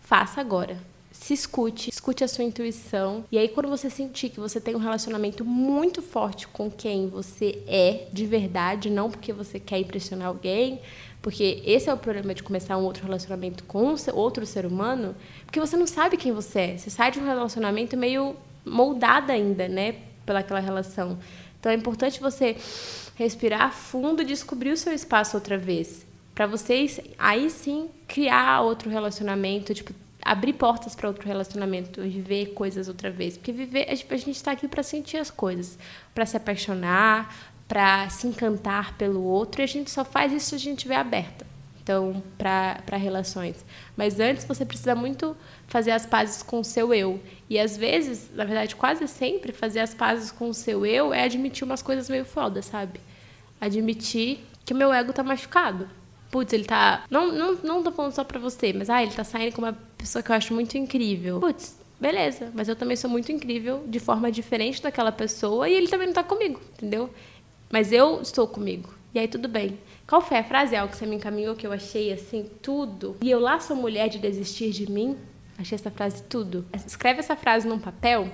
[0.00, 0.76] faça agora.
[1.12, 3.24] Se escute, escute a sua intuição.
[3.30, 7.62] E aí, quando você sentir que você tem um relacionamento muito forte com quem você
[7.68, 10.80] é de verdade, não porque você quer impressionar alguém,
[11.22, 15.14] porque esse é o problema de começar um outro relacionamento com outro ser humano,
[15.44, 16.78] porque você não sabe quem você é.
[16.78, 18.34] Você sai de um relacionamento meio
[18.64, 21.18] moldada ainda, né, pelaquela relação.
[21.58, 22.56] Então é importante você
[23.16, 29.74] respirar fundo descobrir o seu espaço outra vez, para vocês aí sim criar outro relacionamento,
[29.74, 29.92] tipo
[30.22, 33.36] abrir portas para outro relacionamento, viver coisas outra vez.
[33.36, 35.78] Porque viver, a gente está aqui para sentir as coisas,
[36.14, 37.34] para se apaixonar,
[37.66, 40.96] para se encantar pelo outro, e a gente só faz isso se a gente estiver
[40.96, 41.46] aberta.
[41.82, 43.64] Então, para relações.
[43.96, 45.36] Mas antes você precisa muito
[45.70, 47.18] fazer as pazes com o seu eu.
[47.48, 51.24] E às vezes, na verdade, quase sempre, fazer as pazes com o seu eu é
[51.24, 53.00] admitir umas coisas meio foda, sabe?
[53.58, 55.88] Admitir que o meu ego tá machucado
[56.30, 57.04] putz, ele tá.
[57.10, 59.76] Não, não, não tô falando só pra você, mas ah, ele tá saindo com uma
[59.98, 61.40] pessoa que eu acho muito incrível.
[61.40, 65.88] Putz, beleza, mas eu também sou muito incrível de forma diferente daquela pessoa e ele
[65.88, 67.10] também não tá comigo, entendeu?
[67.70, 68.94] Mas eu estou comigo.
[69.12, 69.78] E aí tudo bem.
[70.06, 73.16] Qual foi a frase, Al, que você me encaminhou que eu achei assim, tudo?
[73.20, 75.16] E eu lá sou mulher de desistir de mim?
[75.60, 76.64] Achei essa frase tudo.
[76.86, 78.30] Escreve essa frase num papel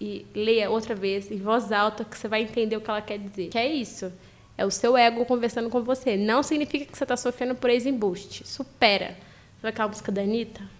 [0.00, 3.18] e leia outra vez em voz alta que você vai entender o que ela quer
[3.18, 3.48] dizer.
[3.48, 4.12] Que é isso.
[4.56, 6.16] É o seu ego conversando com você.
[6.16, 8.44] Não significa que você está sofrendo por ex-embuste.
[8.44, 9.16] Supera.
[9.60, 10.77] Sabe aquela música da Anitta?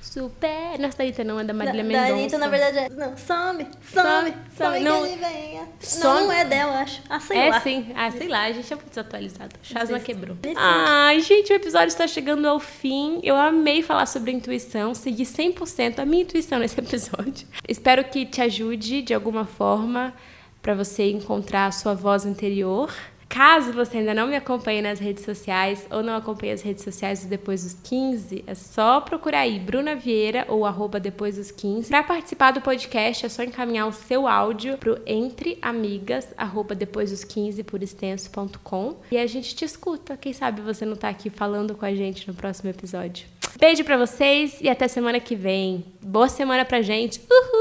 [0.00, 0.78] Supera.
[0.78, 2.06] Não é da Anitta, não, é da Marília Mendonça.
[2.06, 2.88] Da Anitta, na verdade, é...
[2.88, 5.68] Não, some, some, some, some não, que ele venha.
[5.80, 6.04] Some.
[6.04, 7.02] Não, não é dela, acho.
[7.08, 7.56] Ah, sei é, lá.
[7.56, 7.92] É sim.
[7.94, 9.54] Ah, sei lá, a gente é muito desatualizado.
[9.62, 10.36] Chasma quebrou.
[10.56, 13.20] Ai, gente, o episódio está chegando ao fim.
[13.22, 14.94] Eu amei falar sobre intuição.
[14.94, 17.46] Segui 100% a minha intuição nesse episódio.
[17.68, 20.14] Espero que te ajude de alguma forma
[20.62, 22.92] para você encontrar a sua voz interior.
[23.30, 27.22] Caso você ainda não me acompanhe nas redes sociais ou não acompanhe as redes sociais
[27.22, 31.88] do Depois dos 15, é só procurar aí Bruna Vieira ou arroba Depois dos 15.
[31.88, 37.22] Para participar do podcast é só encaminhar o seu áudio pro entreamigas, arroba Depois dos
[37.22, 40.16] 15 por extenso.com e a gente te escuta.
[40.16, 43.28] Quem sabe você não tá aqui falando com a gente no próximo episódio.
[43.60, 45.84] Beijo para vocês e até semana que vem.
[46.02, 47.20] Boa semana pra gente.
[47.30, 47.59] Uhul!